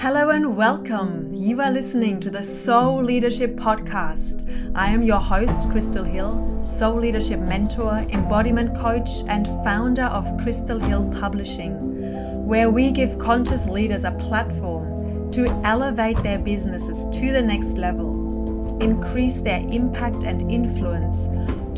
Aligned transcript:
Hello 0.00 0.30
and 0.30 0.56
welcome. 0.56 1.34
You 1.34 1.60
are 1.60 1.70
listening 1.70 2.18
to 2.20 2.30
the 2.30 2.42
Soul 2.42 3.04
Leadership 3.04 3.56
Podcast. 3.56 4.48
I 4.74 4.86
am 4.86 5.02
your 5.02 5.20
host, 5.20 5.70
Crystal 5.70 6.02
Hill, 6.02 6.66
Soul 6.66 6.96
Leadership 6.96 7.40
Mentor, 7.40 8.06
Embodiment 8.08 8.74
Coach, 8.78 9.10
and 9.28 9.46
founder 9.62 10.04
of 10.04 10.24
Crystal 10.42 10.80
Hill 10.80 11.12
Publishing, 11.20 12.46
where 12.46 12.70
we 12.70 12.90
give 12.90 13.18
conscious 13.18 13.68
leaders 13.68 14.04
a 14.04 14.12
platform 14.12 15.30
to 15.32 15.46
elevate 15.62 16.22
their 16.22 16.38
businesses 16.38 17.04
to 17.18 17.32
the 17.32 17.42
next 17.42 17.76
level, 17.76 18.78
increase 18.80 19.42
their 19.42 19.60
impact 19.60 20.24
and 20.24 20.50
influence, 20.50 21.28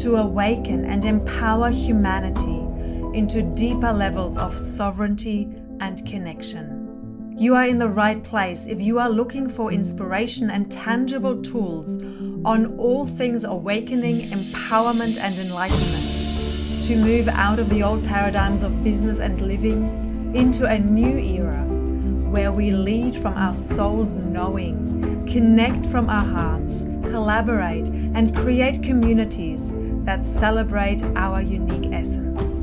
to 0.00 0.14
awaken 0.18 0.84
and 0.84 1.04
empower 1.04 1.68
humanity 1.68 2.61
into 3.14 3.42
deeper 3.42 3.92
levels 3.92 4.38
of 4.38 4.58
sovereignty 4.58 5.54
and 5.80 6.06
connection. 6.06 7.34
You 7.38 7.54
are 7.54 7.66
in 7.66 7.78
the 7.78 7.88
right 7.88 8.22
place 8.22 8.66
if 8.66 8.80
you 8.80 8.98
are 8.98 9.10
looking 9.10 9.48
for 9.48 9.72
inspiration 9.72 10.50
and 10.50 10.70
tangible 10.70 11.42
tools 11.42 11.96
on 12.44 12.78
all 12.78 13.06
things 13.06 13.44
awakening, 13.44 14.30
empowerment, 14.30 15.18
and 15.18 15.36
enlightenment 15.38 16.84
to 16.84 16.96
move 16.96 17.28
out 17.28 17.58
of 17.58 17.68
the 17.70 17.82
old 17.82 18.04
paradigms 18.06 18.62
of 18.62 18.84
business 18.84 19.18
and 19.18 19.40
living 19.40 20.34
into 20.34 20.66
a 20.66 20.78
new 20.78 21.18
era 21.18 21.62
where 22.30 22.50
we 22.50 22.70
lead 22.70 23.14
from 23.14 23.34
our 23.34 23.54
soul's 23.54 24.18
knowing, 24.18 25.26
connect 25.26 25.86
from 25.86 26.08
our 26.08 26.24
hearts, 26.24 26.82
collaborate, 27.02 27.86
and 27.88 28.36
create 28.36 28.82
communities 28.82 29.72
that 30.04 30.24
celebrate 30.24 31.02
our 31.16 31.42
unique 31.42 31.92
essence. 31.92 32.61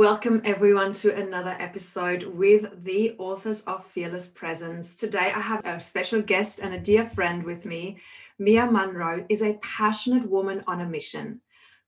Welcome 0.00 0.40
everyone 0.46 0.94
to 0.94 1.14
another 1.14 1.54
episode 1.58 2.22
with 2.22 2.84
the 2.84 3.14
authors 3.18 3.60
of 3.64 3.84
Fearless 3.84 4.28
Presence. 4.28 4.96
Today 4.96 5.30
I 5.36 5.40
have 5.40 5.62
a 5.66 5.78
special 5.78 6.22
guest 6.22 6.60
and 6.60 6.72
a 6.72 6.80
dear 6.80 7.04
friend 7.04 7.42
with 7.42 7.66
me. 7.66 8.00
Mia 8.38 8.64
Munro 8.64 9.26
is 9.28 9.42
a 9.42 9.58
passionate 9.60 10.26
woman 10.26 10.64
on 10.66 10.80
a 10.80 10.86
mission. 10.86 11.42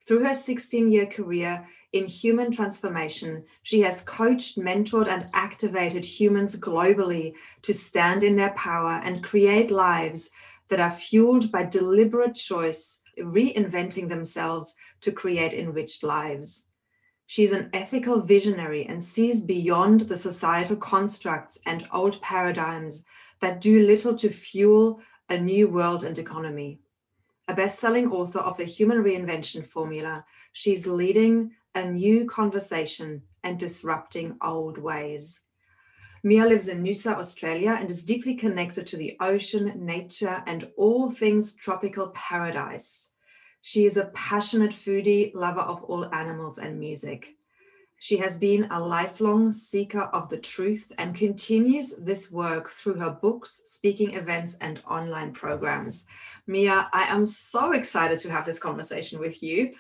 Through 0.06 0.24
her 0.24 0.34
16 0.34 0.92
year 0.92 1.06
career 1.06 1.66
in 1.94 2.06
human 2.06 2.52
transformation, 2.52 3.44
she 3.62 3.80
has 3.80 4.02
coached, 4.02 4.58
mentored, 4.58 5.08
and 5.08 5.30
activated 5.32 6.04
humans 6.04 6.60
globally 6.60 7.32
to 7.62 7.72
stand 7.72 8.22
in 8.22 8.36
their 8.36 8.52
power 8.52 9.00
and 9.04 9.24
create 9.24 9.70
lives 9.70 10.30
that 10.68 10.80
are 10.80 10.92
fueled 10.92 11.50
by 11.50 11.64
deliberate 11.64 12.34
choice, 12.34 13.00
reinventing 13.18 14.10
themselves 14.10 14.76
to 15.00 15.12
create 15.12 15.54
enriched 15.54 16.02
lives. 16.02 16.66
She's 17.26 17.52
an 17.52 17.70
ethical 17.72 18.20
visionary 18.20 18.84
and 18.86 19.02
sees 19.02 19.42
beyond 19.42 20.02
the 20.02 20.16
societal 20.16 20.76
constructs 20.76 21.58
and 21.66 21.88
old 21.92 22.20
paradigms 22.20 23.04
that 23.40 23.60
do 23.60 23.86
little 23.86 24.14
to 24.16 24.28
fuel 24.28 25.00
a 25.28 25.38
new 25.38 25.68
world 25.68 26.04
and 26.04 26.18
economy. 26.18 26.80
A 27.48 27.54
best 27.54 27.78
selling 27.78 28.10
author 28.12 28.38
of 28.38 28.56
the 28.56 28.64
Human 28.64 29.02
Reinvention 29.02 29.66
Formula, 29.66 30.24
she's 30.52 30.86
leading 30.86 31.52
a 31.74 31.84
new 31.84 32.26
conversation 32.26 33.22
and 33.42 33.58
disrupting 33.58 34.36
old 34.42 34.78
ways. 34.78 35.40
Mia 36.24 36.46
lives 36.46 36.68
in 36.68 36.84
Noosa, 36.84 37.16
Australia, 37.16 37.76
and 37.80 37.90
is 37.90 38.04
deeply 38.04 38.36
connected 38.36 38.86
to 38.86 38.96
the 38.96 39.16
ocean, 39.20 39.72
nature, 39.84 40.44
and 40.46 40.70
all 40.76 41.10
things 41.10 41.56
tropical 41.56 42.08
paradise. 42.10 43.11
She 43.62 43.86
is 43.86 43.96
a 43.96 44.06
passionate 44.06 44.72
foodie, 44.72 45.32
lover 45.34 45.60
of 45.60 45.84
all 45.84 46.12
animals 46.12 46.58
and 46.58 46.78
music. 46.78 47.36
She 48.00 48.16
has 48.16 48.36
been 48.36 48.66
a 48.72 48.80
lifelong 48.80 49.52
seeker 49.52 50.02
of 50.12 50.28
the 50.28 50.38
truth 50.38 50.90
and 50.98 51.14
continues 51.14 51.96
this 51.98 52.32
work 52.32 52.70
through 52.70 52.94
her 52.94 53.16
books, 53.22 53.62
speaking 53.66 54.14
events, 54.14 54.56
and 54.60 54.82
online 54.90 55.32
programs. 55.32 56.08
Mia, 56.48 56.88
I 56.92 57.04
am 57.04 57.24
so 57.24 57.72
excited 57.72 58.18
to 58.18 58.30
have 58.32 58.44
this 58.44 58.58
conversation 58.58 59.20
with 59.20 59.40
you. 59.40 59.74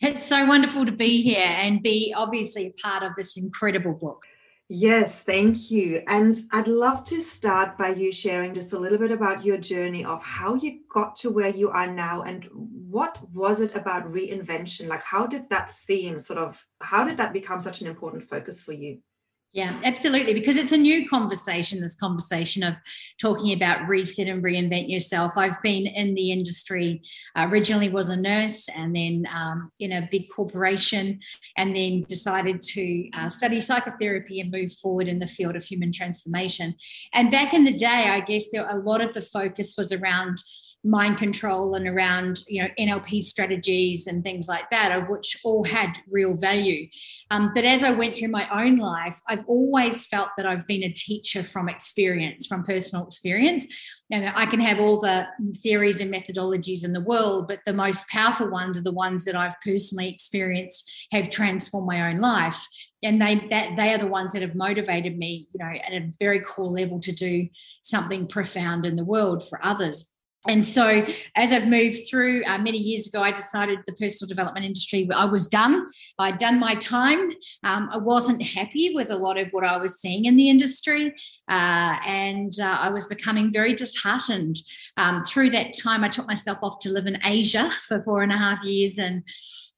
It's 0.00 0.26
so 0.26 0.46
wonderful 0.46 0.86
to 0.86 0.92
be 0.92 1.20
here 1.20 1.36
and 1.44 1.82
be 1.82 2.14
obviously 2.16 2.72
part 2.82 3.02
of 3.02 3.14
this 3.14 3.36
incredible 3.36 3.92
book. 3.92 4.22
Yes, 4.70 5.22
thank 5.22 5.70
you. 5.70 6.02
And 6.08 6.36
I'd 6.52 6.68
love 6.68 7.02
to 7.04 7.20
start 7.22 7.78
by 7.78 7.88
you 7.90 8.12
sharing 8.12 8.52
just 8.52 8.74
a 8.74 8.78
little 8.78 8.98
bit 8.98 9.10
about 9.10 9.44
your 9.44 9.56
journey 9.56 10.04
of 10.04 10.22
how 10.22 10.56
you 10.56 10.80
got 10.90 11.16
to 11.16 11.30
where 11.30 11.48
you 11.48 11.70
are 11.70 11.86
now 11.90 12.22
and 12.22 12.46
what 12.52 13.18
was 13.32 13.60
it 13.60 13.74
about 13.74 14.06
reinvention? 14.06 14.86
Like, 14.86 15.02
how 15.02 15.26
did 15.26 15.48
that 15.48 15.72
theme 15.72 16.18
sort 16.18 16.38
of, 16.38 16.66
how 16.82 17.04
did 17.04 17.16
that 17.16 17.32
become 17.32 17.60
such 17.60 17.80
an 17.80 17.86
important 17.86 18.28
focus 18.28 18.62
for 18.62 18.72
you? 18.72 18.98
Yeah, 19.54 19.74
absolutely. 19.82 20.34
Because 20.34 20.58
it's 20.58 20.72
a 20.72 20.76
new 20.76 21.08
conversation, 21.08 21.80
this 21.80 21.96
conversation 21.96 22.62
of 22.62 22.74
talking 23.18 23.54
about 23.54 23.88
reset 23.88 24.28
and 24.28 24.44
reinvent 24.44 24.90
yourself. 24.90 25.38
I've 25.38 25.60
been 25.62 25.86
in 25.86 26.14
the 26.14 26.30
industry, 26.30 27.00
uh, 27.34 27.46
originally 27.50 27.88
was 27.88 28.10
a 28.10 28.20
nurse 28.20 28.68
and 28.76 28.94
then 28.94 29.24
um, 29.34 29.72
in 29.80 29.92
a 29.92 30.06
big 30.12 30.26
corporation, 30.28 31.20
and 31.56 31.74
then 31.74 32.02
decided 32.02 32.60
to 32.60 33.08
uh, 33.14 33.30
study 33.30 33.62
psychotherapy 33.62 34.38
and 34.40 34.52
move 34.52 34.70
forward 34.72 35.08
in 35.08 35.18
the 35.18 35.26
field 35.26 35.56
of 35.56 35.64
human 35.64 35.92
transformation. 35.92 36.74
And 37.14 37.30
back 37.30 37.54
in 37.54 37.64
the 37.64 37.72
day, 37.72 38.10
I 38.10 38.20
guess 38.20 38.50
there 38.52 38.68
a 38.68 38.76
lot 38.76 39.00
of 39.00 39.14
the 39.14 39.22
focus 39.22 39.74
was 39.78 39.92
around 39.92 40.42
mind 40.84 41.18
control 41.18 41.74
and 41.74 41.88
around 41.88 42.40
you 42.48 42.62
know 42.62 42.68
NLP 42.78 43.22
strategies 43.22 44.06
and 44.06 44.22
things 44.22 44.48
like 44.48 44.70
that, 44.70 44.96
of 44.96 45.08
which 45.08 45.36
all 45.44 45.64
had 45.64 45.98
real 46.08 46.34
value. 46.34 46.88
Um, 47.30 47.52
but 47.54 47.64
as 47.64 47.82
I 47.82 47.90
went 47.90 48.14
through 48.14 48.28
my 48.28 48.48
own 48.52 48.76
life, 48.76 49.20
I've 49.28 49.44
always 49.46 50.06
felt 50.06 50.30
that 50.36 50.46
I've 50.46 50.66
been 50.66 50.84
a 50.84 50.92
teacher 50.92 51.42
from 51.42 51.68
experience, 51.68 52.46
from 52.46 52.64
personal 52.64 53.06
experience. 53.06 53.66
Now, 54.10 54.32
I 54.34 54.46
can 54.46 54.60
have 54.60 54.80
all 54.80 55.00
the 55.00 55.26
theories 55.62 56.00
and 56.00 56.12
methodologies 56.12 56.84
in 56.84 56.92
the 56.92 57.00
world, 57.00 57.48
but 57.48 57.60
the 57.66 57.74
most 57.74 58.08
powerful 58.08 58.48
ones 58.48 58.78
are 58.78 58.82
the 58.82 58.92
ones 58.92 59.24
that 59.26 59.36
I've 59.36 59.60
personally 59.60 60.08
experienced, 60.08 61.08
have 61.12 61.28
transformed 61.28 61.86
my 61.86 62.10
own 62.10 62.18
life 62.18 62.66
and 63.02 63.20
they 63.22 63.36
that 63.50 63.76
they 63.76 63.94
are 63.94 63.98
the 63.98 64.06
ones 64.06 64.32
that 64.32 64.42
have 64.42 64.54
motivated 64.54 65.16
me 65.16 65.46
you 65.52 65.58
know 65.58 65.70
at 65.70 65.92
a 65.92 66.10
very 66.18 66.40
core 66.40 66.70
level 66.70 66.98
to 66.98 67.12
do 67.12 67.46
something 67.82 68.26
profound 68.26 68.84
in 68.84 68.96
the 68.96 69.04
world 69.04 69.46
for 69.48 69.64
others 69.64 70.10
and 70.46 70.64
so 70.64 71.04
as 71.34 71.52
i've 71.52 71.66
moved 71.66 71.98
through 72.08 72.42
uh, 72.44 72.58
many 72.58 72.78
years 72.78 73.06
ago 73.08 73.20
i 73.20 73.30
decided 73.30 73.78
the 73.86 73.92
personal 73.94 74.28
development 74.28 74.64
industry 74.64 75.08
i 75.14 75.24
was 75.24 75.48
done. 75.48 75.88
I'd 76.18 76.38
done 76.38 76.60
my 76.60 76.74
time. 76.76 77.30
Um, 77.64 77.88
i 77.92 77.98
wasn't 77.98 78.42
happy 78.42 78.92
with 78.94 79.10
a 79.10 79.16
lot 79.16 79.38
of 79.38 79.50
what 79.50 79.64
i 79.64 79.76
was 79.76 80.00
seeing 80.00 80.26
in 80.26 80.36
the 80.36 80.48
industry 80.48 81.14
uh, 81.48 81.96
and 82.06 82.52
uh, 82.60 82.78
i 82.80 82.88
was 82.88 83.06
becoming 83.06 83.52
very 83.52 83.72
disheartened. 83.74 84.58
Um, 84.96 85.22
through 85.22 85.50
that 85.50 85.74
time 85.76 86.04
i 86.04 86.08
took 86.08 86.26
myself 86.26 86.58
off 86.62 86.78
to 86.80 86.90
live 86.90 87.06
in 87.06 87.18
asia 87.24 87.70
for 87.86 88.02
four 88.02 88.22
and 88.22 88.32
a 88.32 88.36
half 88.36 88.64
years 88.64 88.98
and 88.98 89.22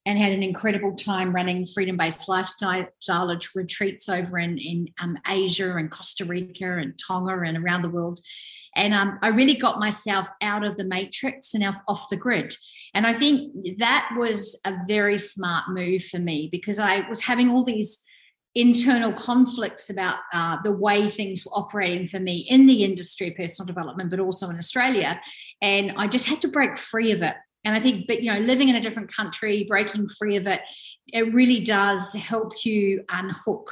and 0.07 0.19
had 0.19 0.33
an 0.33 0.43
incredible 0.43 0.95
time 0.95 1.35
running 1.35 1.67
freedom-based 1.67 2.29
lifestyle 2.29 3.39
retreats 3.55 4.09
over 4.09 4.39
in, 4.39 4.57
in 4.59 4.89
um, 5.03 5.19
Asia 5.29 5.77
and 5.77 5.91
Costa 5.91 6.25
Rica 6.25 6.79
and 6.79 6.99
Tonga 6.99 7.41
and 7.41 7.59
around 7.59 7.83
the 7.83 7.91
world. 7.91 8.19
And 8.77 8.95
um, 8.95 9.19
I 9.21 9.29
really 9.29 9.57
got 9.57 9.81
myself 9.81 10.29
out 10.43 10.65
of 10.65 10.77
the 10.77 10.85
matrix 10.85 11.55
and 11.55 11.65
off 11.89 12.09
the 12.09 12.17
grid. 12.17 12.55
And 12.95 13.07
I 13.07 13.13
think 13.13 13.53
that 13.79 14.11
was 14.17 14.59
a 14.65 14.75
very 14.89 15.19
smart 15.19 15.65
move 15.69 16.05
for 16.05 16.19
me 16.19 16.49
because 16.51 16.79
I 16.79 17.09
was 17.09 17.21
having 17.21 17.51
all 17.51 17.65
these 17.65 18.03
internal 18.55 19.13
conflicts 19.13 19.91
about 19.91 20.19
uh, 20.33 20.59
the 20.65 20.73
way 20.73 21.09
things 21.09 21.45
were 21.45 21.53
operating 21.53 22.07
for 22.07 22.19
me 22.19 22.47
in 22.49 22.67
the 22.67 22.85
industry 22.85 23.33
personal 23.33 23.67
development, 23.67 24.11
but 24.11 24.21
also 24.21 24.49
in 24.49 24.57
Australia. 24.57 25.21
And 25.61 25.93
I 25.97 26.07
just 26.07 26.27
had 26.27 26.41
to 26.43 26.49
break 26.49 26.79
free 26.79 27.13
of 27.13 27.23
it. 27.23 27.35
And 27.65 27.75
I 27.75 27.81
think, 27.81 28.07
but 28.07 28.23
you 28.23 28.33
know, 28.33 28.41
living 28.41 28.69
in 28.69 28.77
a 28.77 28.81
different 28.81 29.15
country, 29.15 29.65
breaking 29.69 30.09
free 30.09 30.37
of 30.37 30.47
it, 30.47 30.63
it 31.13 31.33
really 31.35 31.61
does 31.61 32.15
help 32.15 32.65
you 32.65 33.05
unhook 33.11 33.71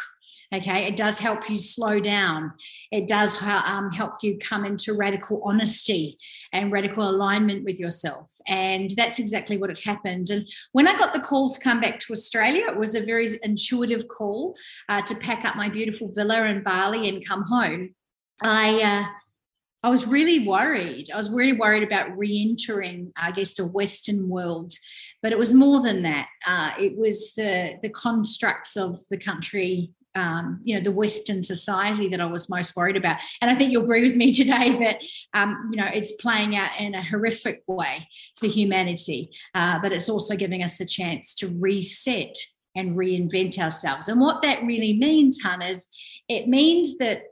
Okay, 0.54 0.86
it 0.86 0.96
does 0.96 1.18
help 1.18 1.50
you 1.50 1.58
slow 1.58 2.00
down. 2.00 2.54
It 2.90 3.06
does 3.06 3.40
um, 3.42 3.90
help 3.90 4.14
you 4.22 4.38
come 4.38 4.64
into 4.64 4.96
radical 4.96 5.42
honesty 5.44 6.18
and 6.54 6.72
radical 6.72 7.06
alignment 7.06 7.64
with 7.64 7.78
yourself. 7.78 8.32
And 8.46 8.90
that's 8.96 9.18
exactly 9.18 9.58
what 9.58 9.68
had 9.68 9.80
happened. 9.80 10.30
And 10.30 10.48
when 10.72 10.88
I 10.88 10.96
got 10.96 11.12
the 11.12 11.20
call 11.20 11.52
to 11.52 11.60
come 11.60 11.82
back 11.82 11.98
to 12.00 12.14
Australia, 12.14 12.64
it 12.68 12.78
was 12.78 12.94
a 12.94 13.04
very 13.04 13.28
intuitive 13.42 14.08
call 14.08 14.56
uh, 14.88 15.02
to 15.02 15.14
pack 15.16 15.44
up 15.44 15.54
my 15.54 15.68
beautiful 15.68 16.10
villa 16.14 16.44
in 16.44 16.62
Bali 16.62 17.10
and 17.10 17.26
come 17.26 17.42
home. 17.42 17.94
I 18.40 18.80
uh, 18.82 19.04
I 19.82 19.90
was 19.90 20.06
really 20.06 20.46
worried. 20.46 21.10
I 21.12 21.16
was 21.16 21.30
really 21.30 21.52
worried 21.52 21.84
about 21.84 22.16
re-entering, 22.18 23.12
I 23.16 23.30
guess, 23.30 23.54
the 23.54 23.66
Western 23.66 24.28
world, 24.28 24.72
but 25.22 25.30
it 25.30 25.38
was 25.38 25.54
more 25.54 25.82
than 25.82 26.02
that. 26.02 26.28
Uh, 26.46 26.72
it 26.78 26.96
was 26.96 27.34
the 27.34 27.78
the 27.80 27.90
constructs 27.90 28.76
of 28.76 28.98
the 29.10 29.18
country 29.18 29.92
um, 30.14 30.58
you 30.62 30.74
know 30.74 30.82
the 30.82 30.90
Western 30.90 31.42
society 31.42 32.08
that 32.08 32.20
I 32.20 32.26
was 32.26 32.50
most 32.50 32.76
worried 32.76 32.96
about. 32.96 33.18
And 33.40 33.50
I 33.50 33.54
think 33.54 33.72
you'll 33.72 33.84
agree 33.84 34.02
with 34.02 34.16
me 34.16 34.32
today 34.34 34.76
that 34.78 35.02
um, 35.34 35.70
you 35.72 35.80
know 35.80 35.88
it's 35.92 36.12
playing 36.12 36.56
out 36.56 36.70
in 36.78 36.94
a 36.94 37.04
horrific 37.04 37.62
way 37.66 38.08
for 38.36 38.46
humanity, 38.46 39.30
uh, 39.54 39.78
but 39.80 39.92
it's 39.92 40.08
also 40.08 40.36
giving 40.36 40.62
us 40.62 40.80
a 40.80 40.86
chance 40.86 41.34
to 41.36 41.48
reset 41.58 42.34
and 42.76 42.94
reinvent 42.94 43.58
ourselves. 43.58 44.08
And 44.08 44.20
what 44.20 44.42
that 44.42 44.62
really 44.62 44.94
means, 44.94 45.40
Hun, 45.42 45.62
is 45.62 45.86
it 46.28 46.46
means 46.46 46.98
that 46.98 47.22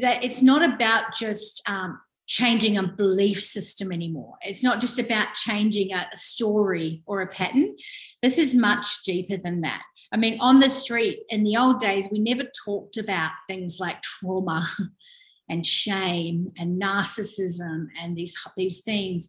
that 0.00 0.24
it's 0.24 0.42
not 0.42 0.62
about 0.62 1.14
just 1.14 1.62
um, 1.68 2.00
changing 2.26 2.78
a 2.78 2.82
belief 2.82 3.42
system 3.42 3.92
anymore. 3.92 4.36
It's 4.42 4.62
not 4.62 4.80
just 4.80 4.98
about 4.98 5.34
changing 5.34 5.92
a 5.92 6.06
story 6.14 7.02
or 7.06 7.20
a 7.20 7.26
pattern. 7.26 7.76
This 8.22 8.38
is 8.38 8.54
much 8.54 9.02
deeper 9.04 9.36
than 9.36 9.60
that. 9.62 9.82
I 10.12 10.16
mean, 10.16 10.38
on 10.40 10.60
the 10.60 10.70
street 10.70 11.20
in 11.28 11.42
the 11.42 11.56
old 11.56 11.78
days, 11.78 12.08
we 12.10 12.18
never 12.18 12.44
talked 12.64 12.96
about 12.96 13.32
things 13.48 13.78
like 13.80 14.02
trauma 14.02 14.68
and 15.48 15.66
shame 15.66 16.52
and 16.56 16.80
narcissism 16.80 17.86
and 18.00 18.16
these, 18.16 18.36
these 18.56 18.82
things. 18.82 19.28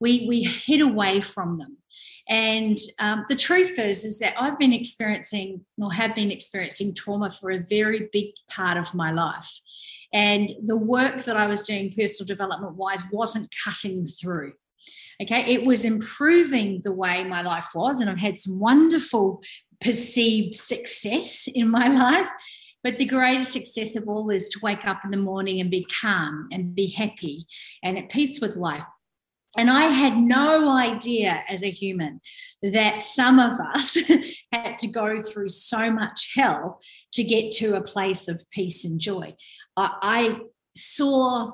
We, 0.00 0.26
we 0.28 0.42
hid 0.42 0.80
away 0.80 1.20
from 1.20 1.58
them. 1.58 1.78
And 2.28 2.78
um, 3.00 3.24
the 3.28 3.36
truth 3.36 3.78
is, 3.78 4.04
is 4.04 4.18
that 4.20 4.34
I've 4.40 4.58
been 4.58 4.72
experiencing 4.72 5.64
or 5.80 5.92
have 5.92 6.14
been 6.14 6.30
experiencing 6.30 6.94
trauma 6.94 7.30
for 7.30 7.50
a 7.50 7.62
very 7.68 8.08
big 8.12 8.32
part 8.50 8.76
of 8.76 8.94
my 8.94 9.12
life. 9.12 9.50
And 10.14 10.52
the 10.64 10.76
work 10.76 11.24
that 11.24 11.36
I 11.36 11.48
was 11.48 11.62
doing 11.62 11.92
personal 11.92 12.26
development 12.26 12.76
wise 12.76 13.02
wasn't 13.12 13.52
cutting 13.64 14.06
through. 14.06 14.52
Okay, 15.20 15.52
it 15.52 15.66
was 15.66 15.84
improving 15.84 16.80
the 16.82 16.92
way 16.92 17.24
my 17.24 17.42
life 17.42 17.68
was, 17.74 18.00
and 18.00 18.08
I've 18.08 18.18
had 18.18 18.38
some 18.38 18.58
wonderful 18.58 19.42
perceived 19.80 20.54
success 20.54 21.48
in 21.52 21.68
my 21.68 21.88
life. 22.02 22.28
But 22.82 22.98
the 22.98 23.06
greatest 23.06 23.52
success 23.52 23.96
of 23.96 24.08
all 24.08 24.30
is 24.30 24.48
to 24.50 24.60
wake 24.62 24.86
up 24.86 25.00
in 25.04 25.10
the 25.10 25.16
morning 25.16 25.58
and 25.60 25.70
be 25.70 25.86
calm 26.00 26.48
and 26.52 26.74
be 26.74 26.88
happy 26.88 27.46
and 27.82 27.96
at 27.96 28.10
peace 28.10 28.40
with 28.40 28.56
life. 28.56 28.84
And 29.56 29.70
I 29.70 29.82
had 29.82 30.16
no 30.16 30.70
idea 30.70 31.42
as 31.48 31.62
a 31.62 31.70
human 31.70 32.18
that 32.62 33.02
some 33.02 33.38
of 33.38 33.58
us 33.60 33.98
had 34.52 34.78
to 34.78 34.88
go 34.88 35.20
through 35.20 35.48
so 35.48 35.90
much 35.90 36.32
hell 36.34 36.80
to 37.12 37.22
get 37.22 37.52
to 37.52 37.76
a 37.76 37.82
place 37.82 38.26
of 38.28 38.40
peace 38.52 38.84
and 38.84 38.98
joy. 38.98 39.34
I, 39.76 40.40
saw, 40.76 41.52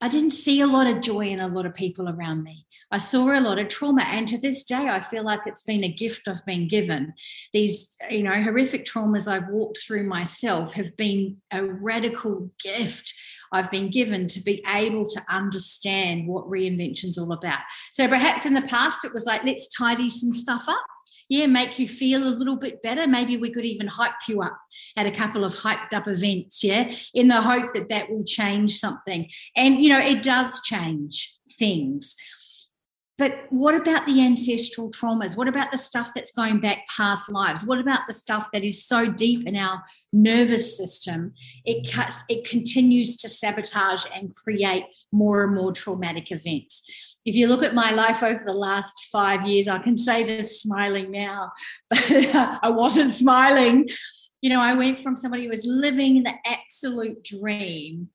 I 0.00 0.08
didn't 0.08 0.32
see 0.32 0.60
a 0.60 0.66
lot 0.66 0.86
of 0.86 1.00
joy 1.00 1.28
in 1.28 1.40
a 1.40 1.48
lot 1.48 1.66
of 1.66 1.74
people 1.74 2.08
around 2.08 2.42
me. 2.42 2.66
I 2.90 2.98
saw 2.98 3.30
a 3.30 3.40
lot 3.40 3.58
of 3.58 3.68
trauma. 3.68 4.02
And 4.02 4.28
to 4.28 4.38
this 4.38 4.64
day, 4.64 4.88
I 4.88 5.00
feel 5.00 5.24
like 5.24 5.40
it's 5.46 5.62
been 5.62 5.84
a 5.84 5.92
gift 5.92 6.28
I've 6.28 6.44
been 6.44 6.68
given. 6.68 7.14
These, 7.52 7.96
you 8.10 8.22
know, 8.22 8.42
horrific 8.42 8.84
traumas 8.84 9.30
I've 9.30 9.48
walked 9.48 9.78
through 9.78 10.04
myself 10.04 10.74
have 10.74 10.96
been 10.96 11.38
a 11.50 11.64
radical 11.64 12.50
gift 12.62 13.12
I've 13.56 13.70
been 13.70 13.90
given 13.90 14.26
to 14.28 14.40
be 14.40 14.62
able 14.68 15.04
to 15.04 15.20
understand 15.30 16.28
what 16.28 16.48
reinvention's 16.48 17.18
all 17.18 17.32
about. 17.32 17.60
So 17.92 18.06
perhaps 18.06 18.46
in 18.46 18.54
the 18.54 18.62
past 18.62 19.04
it 19.04 19.12
was 19.12 19.26
like, 19.26 19.44
let's 19.44 19.68
tidy 19.68 20.08
some 20.08 20.34
stuff 20.34 20.64
up. 20.68 20.84
Yeah, 21.28 21.46
make 21.46 21.78
you 21.80 21.88
feel 21.88 22.22
a 22.22 22.30
little 22.30 22.54
bit 22.54 22.82
better. 22.82 23.06
Maybe 23.08 23.36
we 23.36 23.50
could 23.50 23.64
even 23.64 23.88
hype 23.88 24.28
you 24.28 24.42
up 24.42 24.56
at 24.96 25.06
a 25.06 25.10
couple 25.10 25.44
of 25.44 25.54
hyped 25.54 25.92
up 25.92 26.06
events, 26.06 26.62
yeah, 26.62 26.92
in 27.14 27.26
the 27.26 27.40
hope 27.40 27.72
that 27.74 27.88
that 27.88 28.10
will 28.10 28.22
change 28.22 28.76
something. 28.76 29.28
And, 29.56 29.82
you 29.82 29.88
know, 29.88 29.98
it 29.98 30.22
does 30.22 30.62
change 30.62 31.34
things. 31.58 32.14
But 33.18 33.46
what 33.48 33.74
about 33.74 34.04
the 34.04 34.20
ancestral 34.20 34.90
traumas? 34.90 35.36
What 35.36 35.48
about 35.48 35.72
the 35.72 35.78
stuff 35.78 36.12
that's 36.14 36.32
going 36.32 36.60
back 36.60 36.86
past 36.94 37.30
lives? 37.30 37.64
What 37.64 37.78
about 37.78 38.00
the 38.06 38.12
stuff 38.12 38.48
that 38.52 38.62
is 38.62 38.86
so 38.86 39.10
deep 39.10 39.46
in 39.46 39.56
our 39.56 39.82
nervous 40.12 40.76
system? 40.76 41.32
It 41.64 41.90
cuts, 41.90 42.24
it 42.28 42.46
continues 42.46 43.16
to 43.18 43.28
sabotage 43.28 44.04
and 44.14 44.34
create 44.34 44.84
more 45.12 45.44
and 45.44 45.54
more 45.54 45.72
traumatic 45.72 46.30
events. 46.30 47.16
If 47.24 47.34
you 47.34 47.46
look 47.46 47.62
at 47.62 47.74
my 47.74 47.90
life 47.90 48.22
over 48.22 48.44
the 48.44 48.52
last 48.52 48.94
five 49.10 49.48
years, 49.48 49.66
I 49.66 49.78
can 49.78 49.96
say 49.96 50.22
this 50.22 50.60
smiling 50.60 51.10
now, 51.10 51.52
but 51.90 52.34
I 52.62 52.68
wasn't 52.68 53.12
smiling. 53.12 53.88
You 54.42 54.50
know, 54.50 54.60
I 54.60 54.74
went 54.74 54.98
from 54.98 55.16
somebody 55.16 55.44
who 55.44 55.50
was 55.50 55.64
living 55.66 56.22
the 56.22 56.34
absolute 56.44 57.24
dream 57.24 58.10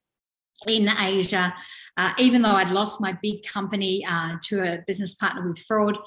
in 0.67 0.89
Asia, 0.89 1.53
uh, 1.97 2.13
even 2.19 2.41
though 2.41 2.51
I'd 2.51 2.71
lost 2.71 3.01
my 3.01 3.17
big 3.21 3.43
company 3.43 4.05
uh, 4.07 4.37
to 4.43 4.61
a 4.61 4.83
business 4.85 5.15
partner 5.15 5.47
with 5.47 5.59
fraud. 5.59 5.97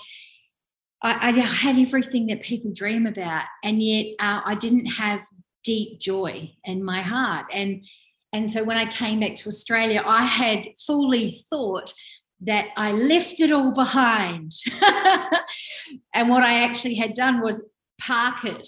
I, 1.03 1.29
I, 1.29 1.33
had 1.33 1.79
everything 1.79 2.27
that 2.29 2.41
people 2.41 2.73
dream 2.73 3.07
about, 3.07 3.45
and 3.63 3.83
yet 3.83 4.15
uh, 4.19 4.41
I 4.45 4.55
didn't 4.55 4.87
have 4.87 5.23
deep 5.63 6.01
joy 6.01 6.53
in 6.65 6.85
my 6.85 7.03
heart. 7.03 7.47
And 7.53 7.85
and 8.33 8.51
so 8.51 8.65
when 8.65 8.77
I 8.77 8.87
came 8.87 9.21
back 9.21 9.37
to 9.37 9.49
Australia, 9.49 10.03
I 10.05 10.25
had 10.25 10.67
fully 10.87 11.29
thought 11.29 11.93
that 12.41 12.69
I 12.77 12.93
left 12.93 13.41
it 13.41 13.53
all 13.53 13.73
behind. 13.73 14.53
and 16.15 16.29
what 16.29 16.43
I 16.43 16.65
actually 16.65 16.97
had 16.97 17.15
done 17.15 17.43
was 17.43 17.71
park 18.01 18.45
it. 18.45 18.67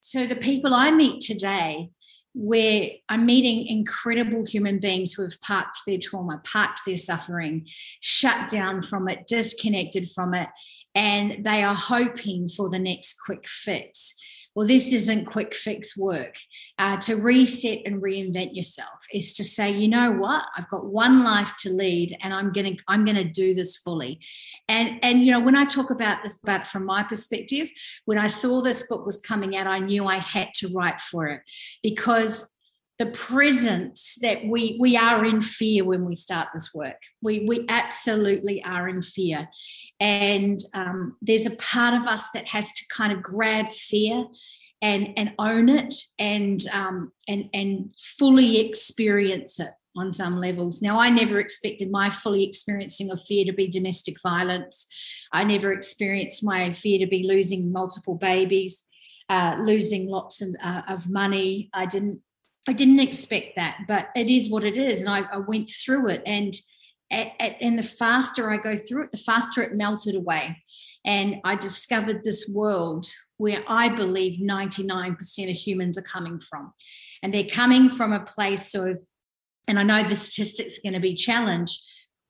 So 0.00 0.26
the 0.26 0.36
people 0.36 0.74
I 0.74 0.90
meet 0.90 1.20
today 1.20 1.90
where 2.34 2.88
I'm 3.08 3.26
meeting 3.26 3.66
incredible 3.66 4.44
human 4.44 4.80
beings 4.80 5.12
who 5.12 5.22
have 5.22 5.40
parked 5.40 5.78
their 5.86 5.98
trauma, 5.98 6.42
parked 6.44 6.80
their 6.84 6.96
suffering, 6.96 7.66
shut 8.00 8.48
down 8.48 8.82
from 8.82 9.08
it, 9.08 9.26
disconnected 9.26 10.10
from 10.10 10.34
it, 10.34 10.48
and 10.94 11.44
they 11.44 11.62
are 11.62 11.74
hoping 11.74 12.48
for 12.48 12.68
the 12.68 12.78
next 12.78 13.16
quick 13.24 13.48
fix 13.48 14.14
well, 14.54 14.66
this 14.66 14.92
isn't 14.92 15.26
quick 15.26 15.54
fix 15.54 15.96
work. 15.96 16.36
Uh, 16.78 16.96
to 16.98 17.16
reset 17.16 17.80
and 17.84 18.02
reinvent 18.02 18.54
yourself 18.54 19.06
is 19.12 19.34
to 19.34 19.44
say, 19.44 19.70
you 19.70 19.88
know 19.88 20.12
what, 20.12 20.44
I've 20.56 20.68
got 20.68 20.86
one 20.86 21.24
life 21.24 21.52
to 21.60 21.70
lead, 21.70 22.16
and 22.22 22.32
I'm 22.32 22.52
gonna 22.52 22.72
I'm 22.88 23.04
gonna 23.04 23.24
do 23.24 23.54
this 23.54 23.76
fully. 23.76 24.20
And 24.68 24.98
and 25.02 25.22
you 25.22 25.32
know 25.32 25.40
when 25.40 25.56
I 25.56 25.64
talk 25.64 25.90
about 25.90 26.22
this, 26.22 26.38
but 26.38 26.66
from 26.66 26.84
my 26.84 27.02
perspective, 27.02 27.70
when 28.04 28.18
I 28.18 28.28
saw 28.28 28.60
this 28.60 28.86
book 28.86 29.04
was 29.04 29.18
coming 29.18 29.56
out, 29.56 29.66
I 29.66 29.78
knew 29.78 30.06
I 30.06 30.16
had 30.16 30.48
to 30.56 30.68
write 30.68 31.00
for 31.00 31.26
it 31.26 31.42
because 31.82 32.53
the 32.98 33.06
presence 33.06 34.16
that 34.22 34.46
we 34.46 34.76
we 34.80 34.96
are 34.96 35.24
in 35.24 35.40
fear 35.40 35.84
when 35.84 36.04
we 36.04 36.14
start 36.14 36.48
this 36.52 36.72
work. 36.72 37.00
We 37.20 37.44
we 37.46 37.66
absolutely 37.68 38.62
are 38.64 38.88
in 38.88 39.02
fear. 39.02 39.48
And 39.98 40.60
um, 40.74 41.16
there's 41.20 41.46
a 41.46 41.56
part 41.56 41.94
of 41.94 42.06
us 42.06 42.22
that 42.34 42.48
has 42.48 42.72
to 42.72 42.84
kind 42.88 43.12
of 43.12 43.22
grab 43.22 43.70
fear 43.72 44.26
and 44.80 45.12
and 45.16 45.32
own 45.38 45.68
it 45.68 45.94
and 46.18 46.64
um, 46.72 47.12
and 47.28 47.48
and 47.52 47.94
fully 47.98 48.60
experience 48.60 49.58
it 49.58 49.70
on 49.96 50.12
some 50.12 50.38
levels. 50.38 50.82
Now 50.82 50.98
i 50.98 51.08
never 51.08 51.38
expected 51.38 51.90
my 51.90 52.10
fully 52.10 52.44
experiencing 52.44 53.10
of 53.10 53.20
fear 53.20 53.44
to 53.44 53.52
be 53.52 53.68
domestic 53.68 54.20
violence. 54.22 54.86
I 55.32 55.42
never 55.44 55.72
experienced 55.72 56.44
my 56.44 56.72
fear 56.72 56.98
to 57.00 57.06
be 57.06 57.26
losing 57.26 57.72
multiple 57.72 58.14
babies 58.14 58.84
uh, 59.28 59.56
losing 59.60 60.08
lots 60.08 60.42
of, 60.42 60.54
uh, 60.62 60.82
of 60.88 61.08
money. 61.08 61.70
I 61.72 61.86
didn't 61.86 62.20
I 62.68 62.72
didn't 62.72 63.00
expect 63.00 63.56
that, 63.56 63.80
but 63.86 64.08
it 64.16 64.28
is 64.28 64.50
what 64.50 64.64
it 64.64 64.76
is. 64.76 65.02
And 65.02 65.10
I, 65.10 65.22
I 65.32 65.38
went 65.38 65.68
through 65.68 66.08
it. 66.08 66.22
And 66.26 66.54
at, 67.10 67.32
at, 67.38 67.56
and 67.60 67.78
the 67.78 67.82
faster 67.82 68.50
I 68.50 68.56
go 68.56 68.76
through 68.76 69.04
it, 69.04 69.10
the 69.10 69.18
faster 69.18 69.62
it 69.62 69.74
melted 69.74 70.14
away. 70.14 70.62
And 71.04 71.40
I 71.44 71.56
discovered 71.56 72.22
this 72.22 72.50
world 72.52 73.06
where 73.36 73.62
I 73.68 73.88
believe 73.88 74.40
99% 74.40 75.50
of 75.50 75.56
humans 75.56 75.98
are 75.98 76.02
coming 76.02 76.38
from. 76.38 76.72
And 77.22 77.32
they're 77.32 77.44
coming 77.44 77.88
from 77.88 78.12
a 78.12 78.24
place 78.24 78.74
of, 78.74 78.98
and 79.68 79.78
I 79.78 79.82
know 79.82 80.02
the 80.02 80.16
statistics 80.16 80.78
are 80.78 80.82
going 80.82 80.94
to 80.94 81.00
be 81.00 81.14
challenged, 81.14 81.80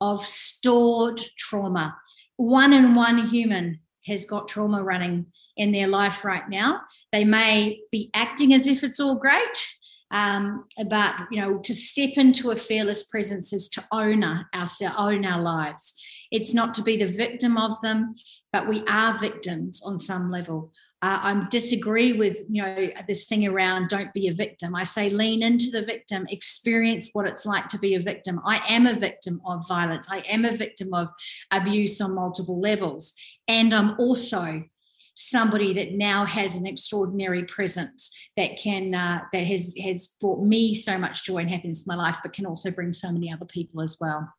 of 0.01 0.25
stored 0.25 1.21
trauma. 1.39 1.97
One 2.37 2.73
in 2.73 2.95
one 2.95 3.27
human 3.27 3.81
has 4.07 4.25
got 4.25 4.49
trauma 4.49 4.83
running 4.83 5.27
in 5.57 5.73
their 5.73 5.87
life 5.87 6.25
right 6.25 6.49
now. 6.49 6.83
They 7.13 7.25
may 7.25 7.81
be 7.91 8.11
acting 8.13 8.53
as 8.53 8.67
if 8.67 8.83
it's 8.83 9.01
all 9.01 9.15
great, 9.15 9.67
um, 10.15 10.67
but 10.89 11.15
you 11.33 11.41
know, 11.41 11.59
to 11.59 11.75
step 11.75 12.11
into 12.17 12.53
a 12.53 12.57
fearless 12.57 13.03
presence 13.03 13.53
is 13.53 13.69
to 13.71 13.85
own 13.91 14.23
our, 14.23 14.47
own 14.97 15.25
our 15.25 15.43
lives. 15.43 16.01
It's 16.31 16.55
not 16.55 16.73
to 16.75 16.83
be 16.83 16.97
the 16.97 17.05
victim 17.05 17.59
of 17.59 17.81
them, 17.83 18.15
but 18.53 18.69
we 18.69 18.85
are 18.87 19.19
victims 19.19 19.83
on 19.85 19.99
some 19.99 20.31
level. 20.31 20.73
Uh, 21.03 21.19
I 21.21 21.47
disagree 21.51 22.13
with 22.13 22.39
you 22.49 22.63
know 22.63 22.89
this 23.09 23.27
thing 23.27 23.45
around 23.45 23.89
don't 23.89 24.15
be 24.15 24.29
a 24.29 24.33
victim. 24.33 24.77
I 24.77 24.85
say 24.85 25.11
lean 25.11 25.43
into 25.43 25.71
the 25.73 25.83
victim, 25.83 26.27
experience 26.31 27.11
what 27.13 27.27
it's 27.27 27.45
like 27.45 27.67
to 27.69 27.79
be 27.79 27.97
a 27.97 28.01
victim. 28.01 28.41
I 28.47 28.63
am 28.69 28.87
a 28.87 28.95
victim 28.95 29.41
of 29.45 29.67
violence. 29.67 30.09
I 30.09 30.19
am 30.31 30.45
a 30.45 30.57
victim 30.57 30.95
of 30.95 31.09
abuse 31.51 32.01
on 32.01 32.15
multiple 32.15 32.61
levels, 32.61 33.15
and 33.49 33.75
I'm 33.75 33.99
also 33.99 34.63
somebody 35.17 35.73
that 35.73 35.93
now 35.93 36.25
has 36.25 36.57
an 36.57 36.67
extraordinary 36.67 37.45
presence 37.45 38.11
that 38.37 38.59
can 38.59 38.95
uh, 38.95 39.23
that 39.33 39.45
has 39.47 39.75
has 39.83 40.17
brought 40.21 40.43
me 40.43 40.75
so 40.75 40.99
much 40.99 41.25
joy 41.25 41.39
and 41.39 41.51
happiness 41.51 41.87
in 41.87 41.97
my 41.97 42.03
life, 42.03 42.19
but 42.23 42.33
can 42.33 42.47
also 42.47 42.71
bring 42.71 42.93
so 42.93 43.11
many 43.13 43.33
other 43.33 43.45
people 43.45 43.81
as 43.81 43.97
well. 44.01 44.33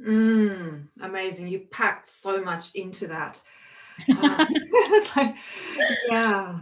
Mm, 0.00 0.88
amazing! 1.00 1.48
You 1.48 1.60
packed 1.70 2.06
so 2.06 2.42
much 2.42 2.74
into 2.74 3.08
that. 3.08 3.40
Um, 4.08 4.46
like, 5.16 5.36
yeah. 6.08 6.60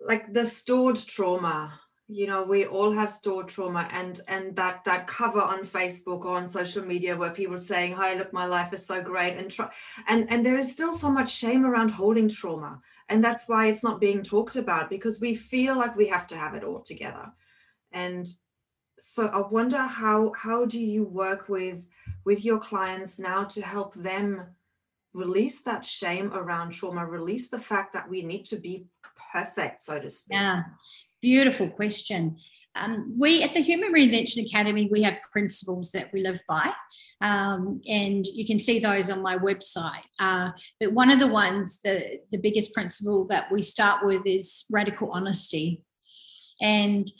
like 0.00 0.32
the 0.32 0.46
stored 0.46 0.96
trauma 0.96 1.78
you 2.08 2.26
know 2.26 2.42
we 2.42 2.64
all 2.66 2.90
have 2.90 3.12
stored 3.12 3.48
trauma 3.48 3.86
and 3.92 4.20
and 4.28 4.56
that 4.56 4.82
that 4.84 5.06
cover 5.06 5.42
on 5.42 5.62
facebook 5.62 6.24
or 6.24 6.36
on 6.36 6.48
social 6.48 6.84
media 6.84 7.14
where 7.14 7.30
people 7.30 7.54
are 7.54 7.58
saying 7.58 7.92
hi 7.92 8.14
look 8.14 8.32
my 8.32 8.46
life 8.46 8.72
is 8.72 8.84
so 8.84 9.02
great 9.02 9.36
and 9.36 9.50
try 9.50 9.68
and 10.08 10.28
and 10.30 10.44
there 10.44 10.56
is 10.56 10.72
still 10.72 10.92
so 10.92 11.10
much 11.10 11.30
shame 11.30 11.66
around 11.66 11.90
holding 11.90 12.28
trauma 12.28 12.80
and 13.08 13.24
that's 13.24 13.48
why 13.48 13.68
it's 13.68 13.82
not 13.82 14.00
being 14.00 14.22
talked 14.22 14.56
about 14.56 14.90
because 14.90 15.20
we 15.20 15.34
feel 15.34 15.76
like 15.76 15.96
we 15.96 16.08
have 16.08 16.26
to 16.28 16.36
have 16.36 16.54
it 16.54 16.64
all 16.64 16.80
together. 16.80 17.32
And 17.92 18.26
so 19.00 19.28
i 19.28 19.40
wonder 19.48 19.78
how 19.78 20.32
how 20.36 20.64
do 20.64 20.78
you 20.80 21.04
work 21.04 21.48
with 21.48 21.86
with 22.24 22.44
your 22.44 22.58
clients 22.58 23.18
now 23.18 23.44
to 23.44 23.62
help 23.62 23.94
them 23.94 24.44
release 25.14 25.62
that 25.62 25.84
shame 25.84 26.32
around 26.34 26.72
trauma 26.72 27.06
release 27.06 27.48
the 27.48 27.58
fact 27.58 27.92
that 27.92 28.08
we 28.08 28.22
need 28.22 28.44
to 28.44 28.56
be 28.56 28.86
perfect 29.32 29.82
so 29.82 29.98
to 29.98 30.10
speak? 30.10 30.36
Yeah. 30.36 30.62
Beautiful 31.20 31.68
question. 31.68 32.38
Um, 32.74 33.12
we 33.18 33.42
at 33.42 33.54
the 33.54 33.60
Human 33.60 33.92
Reinvention 33.92 34.46
Academy, 34.46 34.88
we 34.90 35.02
have 35.02 35.18
principles 35.32 35.90
that 35.92 36.12
we 36.12 36.22
live 36.22 36.40
by, 36.48 36.72
um, 37.20 37.80
and 37.88 38.24
you 38.26 38.46
can 38.46 38.58
see 38.58 38.78
those 38.78 39.10
on 39.10 39.22
my 39.22 39.36
website. 39.36 40.04
Uh, 40.20 40.50
but 40.78 40.92
one 40.92 41.10
of 41.10 41.18
the 41.18 41.26
ones, 41.26 41.80
the, 41.82 42.20
the 42.30 42.38
biggest 42.38 42.72
principle 42.72 43.26
that 43.28 43.50
we 43.50 43.62
start 43.62 44.04
with 44.04 44.22
is 44.24 44.64
radical 44.70 45.10
honesty. 45.12 45.82
And 46.60 47.10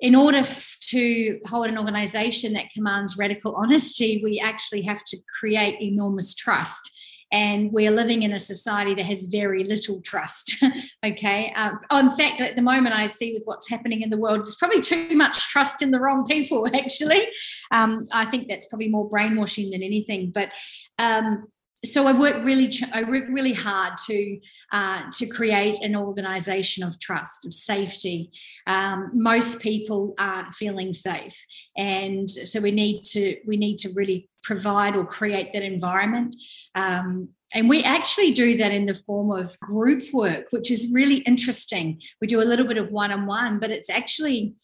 in 0.00 0.14
order 0.14 0.38
f- 0.38 0.76
to 0.88 1.38
hold 1.46 1.68
an 1.68 1.78
organization 1.78 2.52
that 2.54 2.72
commands 2.74 3.16
radical 3.16 3.54
honesty, 3.54 4.20
we 4.22 4.40
actually 4.40 4.82
have 4.82 5.04
to 5.04 5.16
create 5.38 5.80
enormous 5.80 6.34
trust 6.34 6.90
and 7.32 7.72
we're 7.72 7.90
living 7.90 8.22
in 8.22 8.32
a 8.32 8.38
society 8.38 8.94
that 8.94 9.06
has 9.06 9.24
very 9.24 9.64
little 9.64 10.02
trust. 10.02 10.62
okay. 11.04 11.50
Um, 11.56 11.78
oh, 11.90 11.98
in 11.98 12.10
fact, 12.10 12.42
at 12.42 12.56
the 12.56 12.62
moment, 12.62 12.94
I 12.94 13.06
see 13.06 13.32
with 13.32 13.44
what's 13.46 13.70
happening 13.70 14.02
in 14.02 14.10
the 14.10 14.18
world, 14.18 14.40
there's 14.40 14.56
probably 14.56 14.82
too 14.82 15.16
much 15.16 15.48
trust 15.48 15.80
in 15.80 15.90
the 15.90 15.98
wrong 15.98 16.26
people, 16.26 16.68
actually. 16.74 17.26
Um, 17.70 18.06
I 18.12 18.26
think 18.26 18.48
that's 18.48 18.66
probably 18.66 18.90
more 18.90 19.08
brainwashing 19.08 19.70
than 19.70 19.82
anything. 19.82 20.30
But 20.30 20.50
um, 20.98 21.46
so 21.84 22.06
I 22.06 22.12
work 22.12 22.44
really, 22.44 22.70
I 22.92 23.02
work 23.02 23.24
really 23.28 23.54
hard 23.54 23.94
to 24.06 24.38
uh, 24.70 25.10
to 25.14 25.26
create 25.26 25.82
an 25.82 25.96
organisation 25.96 26.84
of 26.84 27.00
trust, 27.00 27.46
of 27.46 27.54
safety. 27.54 28.30
Um, 28.66 29.10
most 29.14 29.60
people 29.60 30.14
aren't 30.18 30.54
feeling 30.54 30.92
safe, 30.92 31.44
and 31.76 32.30
so 32.30 32.60
we 32.60 32.70
need 32.70 33.04
to 33.06 33.36
we 33.46 33.56
need 33.56 33.78
to 33.78 33.90
really 33.96 34.28
provide 34.42 34.96
or 34.96 35.04
create 35.04 35.52
that 35.52 35.62
environment. 35.62 36.36
Um, 36.74 37.28
and 37.54 37.68
we 37.68 37.82
actually 37.82 38.32
do 38.32 38.56
that 38.58 38.72
in 38.72 38.86
the 38.86 38.94
form 38.94 39.30
of 39.30 39.58
group 39.60 40.04
work, 40.12 40.46
which 40.50 40.70
is 40.70 40.90
really 40.92 41.16
interesting. 41.18 42.00
We 42.20 42.26
do 42.26 42.40
a 42.40 42.44
little 42.44 42.66
bit 42.66 42.78
of 42.78 42.92
one 42.92 43.12
on 43.12 43.26
one, 43.26 43.60
but 43.60 43.70
it's 43.70 43.90
actually 43.90 44.54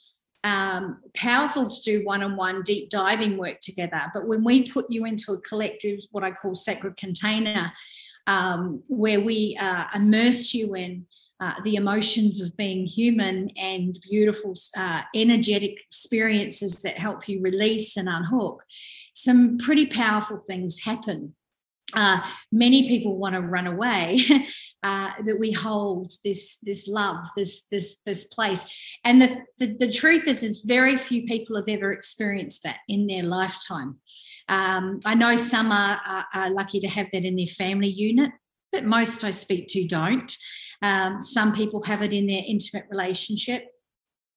um, 0.45 1.01
powerful 1.15 1.69
to 1.69 1.83
do 1.83 2.05
one 2.05 2.23
on 2.23 2.37
one 2.37 2.63
deep 2.63 2.89
diving 2.89 3.37
work 3.37 3.61
together. 3.61 4.01
But 4.15 4.27
when 4.27 4.45
we 4.45 4.71
put 4.71 4.87
you 4.89 5.05
into 5.05 5.33
a 5.33 5.41
collective, 5.41 5.99
what 6.13 6.25
I 6.25 6.31
call 6.31 6.55
sacred 6.55 6.97
container, 6.97 7.73
um, 8.27 8.83
where 8.89 9.21
we 9.21 9.57
uh, 9.61 9.85
immerse 9.95 10.55
you 10.55 10.75
in 10.75 11.07
uh, 11.41 11.55
the 11.63 11.77
emotions 11.77 12.41
of 12.41 12.57
being 12.57 12.85
human 12.87 13.51
and 13.57 13.99
beautiful, 14.03 14.55
uh, 14.77 15.03
energetic 15.15 15.81
experiences 15.81 16.83
that 16.83 16.99
help 16.99 17.29
you 17.29 17.41
release 17.41 17.97
and 17.97 18.09
unhook, 18.09 18.65
some 19.15 19.59
pretty 19.59 19.87
powerful 19.87 20.39
things 20.39 20.81
happen. 20.81 21.35
Uh, 21.95 22.21
many 22.53 22.87
people 22.87 23.17
want 23.17 23.35
to 23.35 23.41
run 23.41 23.67
away 23.67 24.21
uh, 24.83 25.13
that 25.25 25.39
we 25.39 25.53
hold 25.53 26.13
this 26.23 26.59
this 26.63 26.87
love 26.87 27.25
this 27.35 27.65
this 27.71 27.99
this 28.05 28.25
place. 28.25 28.67
And 29.05 29.23
the, 29.23 29.45
the, 29.59 29.77
the 29.79 29.91
truth 29.91 30.29
is 30.29 30.43
is 30.43 30.65
very 30.67 30.99
few 30.99 31.25
people 31.25 31.57
have 31.57 31.69
ever 31.69 31.91
experienced 31.93 32.65
that 32.65 32.81
in 32.89 33.07
their 33.07 33.23
lifetime. 33.23 34.01
Um, 34.51 35.01
i 35.05 35.15
know 35.15 35.37
some 35.37 35.71
are, 35.71 36.01
are, 36.07 36.27
are, 36.33 36.51
lucky 36.51 36.81
to 36.81 36.89
have 36.89 37.11
that 37.11 37.25
in 37.25 37.37
their 37.37 37.47
family 37.47 37.89
unit 37.89 38.31
but 38.73 38.83
most 38.83 39.23
i 39.23 39.31
speak 39.31 39.69
to 39.69 39.87
don't 39.87 40.35
um, 40.83 41.21
some 41.21 41.53
people 41.53 41.83
have 41.83 42.03
it 42.03 42.13
in 42.13 42.27
their 42.27 42.43
intimate 42.47 42.87
relationship 42.91 43.69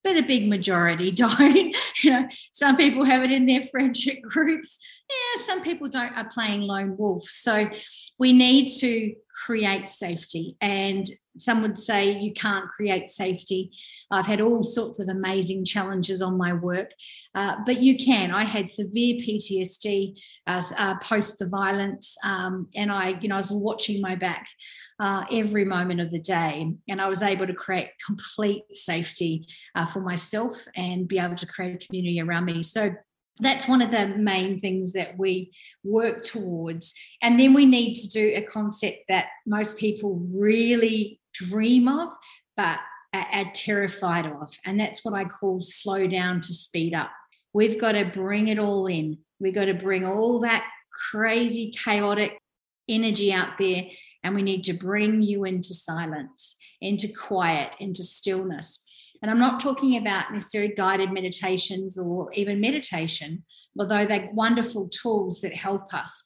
but 0.04 0.18
a 0.18 0.22
big 0.22 0.48
majority 0.48 1.12
don't. 1.22 1.76
you 2.04 2.12
know, 2.12 2.28
some 2.52 2.76
people 2.76 3.04
have 3.04 3.24
it 3.24 3.32
in 3.32 3.46
their 3.46 3.62
friendship 3.62 4.22
groups. 4.22 4.78
Yeah, 5.12 5.44
some 5.44 5.62
people 5.62 5.90
don't 5.90 6.16
are 6.18 6.30
playing 6.30 6.62
lone 6.62 6.96
wolf. 6.98 7.24
So 7.24 7.70
we 8.18 8.34
need 8.34 8.70
to 8.80 9.14
create 9.46 9.90
safety. 9.90 10.56
And 10.62 11.06
some 11.38 11.62
would 11.62 11.78
say 11.78 12.20
you 12.20 12.34
can't 12.34 12.68
create 12.68 13.10
safety. 13.10 13.72
I've 14.12 14.28
had 14.28 14.42
all 14.42 14.64
sorts 14.64 15.00
of 15.00 15.08
amazing 15.08 15.66
challenges 15.66 16.22
on 16.22 16.38
my 16.38 16.54
work, 16.54 16.92
uh, 17.34 17.58
but 17.66 17.82
you 17.82 17.98
can. 17.98 18.32
I 18.32 18.44
had 18.44 18.70
severe 18.70 19.16
PTSD 19.16 20.20
as 20.48 20.74
uh, 20.78 20.98
post 21.00 21.40
the 21.40 21.48
violence, 21.48 22.18
um, 22.26 22.68
and 22.76 22.92
I, 22.92 23.20
you 23.22 23.30
know, 23.30 23.36
I 23.36 23.40
was 23.40 23.52
watching 23.52 24.02
my 24.02 24.16
back 24.16 24.48
uh, 25.00 25.26
every 25.32 25.66
moment 25.66 26.02
of 26.02 26.12
the 26.12 26.20
day, 26.20 26.74
and 26.90 27.02
I 27.02 27.08
was 27.08 27.24
able 27.24 27.48
to 27.48 27.54
create 27.54 27.90
complete 28.06 28.64
safety 28.74 29.48
uh, 29.76 29.86
for 29.86 30.02
myself 30.02 30.54
and 30.76 31.08
be 31.08 31.18
able 31.18 31.36
to 31.36 31.48
create 31.48 31.82
a 31.82 31.88
community 31.88 32.22
around 32.22 32.46
me. 32.46 32.64
So 32.64 32.94
that's 33.40 33.68
one 33.68 33.82
of 33.82 33.92
the 33.92 34.08
main 34.18 34.60
things 34.60 34.94
that 34.94 35.18
we 35.18 35.52
work 35.84 36.24
towards. 36.24 36.94
And 37.22 37.40
then 37.40 37.54
we 37.54 37.66
need 37.66 37.96
to 37.96 38.10
do 38.10 38.34
a 38.36 38.42
concept 38.42 38.98
that 39.10 39.28
most 39.46 39.78
people 39.78 40.22
really 40.32 41.20
dream 41.34 41.88
of, 41.88 42.10
but 42.56 42.80
are, 43.14 43.52
terrified 43.54 44.26
of. 44.26 44.54
And 44.66 44.80
that's 44.80 45.04
what 45.04 45.14
I 45.14 45.26
call 45.26 45.62
slow 45.62 46.08
down 46.08 46.40
to 46.42 46.54
speed 46.54 46.94
up. 46.94 47.12
We've 47.54 47.80
got 47.80 47.94
to 47.94 48.06
bring 48.06 48.48
it 48.48 48.60
all 48.60 48.88
in. 48.88 49.18
We've 49.40 49.54
got 49.54 49.66
to 49.66 49.74
bring 49.74 50.06
all 50.06 50.40
that 50.42 50.66
crazy, 51.12 51.72
chaotic 51.72 52.38
energy 52.88 53.34
out 53.34 53.58
there. 53.60 53.84
And 54.24 54.36
we 54.36 54.42
need 54.44 54.64
to 54.66 54.74
bring 54.74 55.22
you 55.22 55.44
into 55.44 55.74
silence, 55.74 56.56
into 56.80 57.10
quiet, 57.12 57.72
into 57.80 58.04
stillness. 58.04 58.81
And 59.22 59.30
I'm 59.30 59.40
not 59.40 59.60
talking 59.60 59.98
about 59.98 60.32
necessarily 60.32 60.74
guided 60.74 61.12
meditations 61.12 61.98
or 61.98 62.30
even 62.34 62.60
meditation, 62.60 63.44
although 63.80 64.06
they're 64.06 64.30
wonderful 64.34 64.90
tools 64.90 65.42
that 65.42 65.56
help 65.56 65.94
us, 65.94 66.24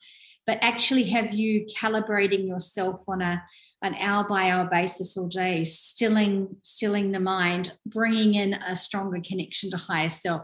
but 0.48 0.58
actually 0.62 1.04
have 1.04 1.34
you 1.34 1.66
calibrating 1.66 2.48
yourself 2.48 3.04
on 3.08 3.22
a 3.22 3.44
an 3.82 3.96
hour 4.00 4.24
by 4.28 4.50
hour 4.50 4.68
basis 4.70 5.16
all 5.16 5.28
day, 5.28 5.64
stilling 5.64 6.48
stilling 6.62 7.12
the 7.12 7.20
mind, 7.20 7.74
bringing 7.86 8.34
in 8.34 8.54
a 8.54 8.76
stronger 8.76 9.22
connection 9.24 9.70
to 9.70 9.78
higher 9.78 10.10
self. 10.10 10.44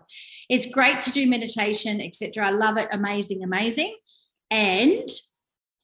It's 0.49 0.71
great 0.71 1.01
to 1.01 1.11
do 1.11 1.27
meditation, 1.27 2.01
etc. 2.01 2.47
I 2.47 2.51
love 2.51 2.77
it, 2.77 2.87
amazing, 2.91 3.43
amazing. 3.43 3.95
And 4.51 5.09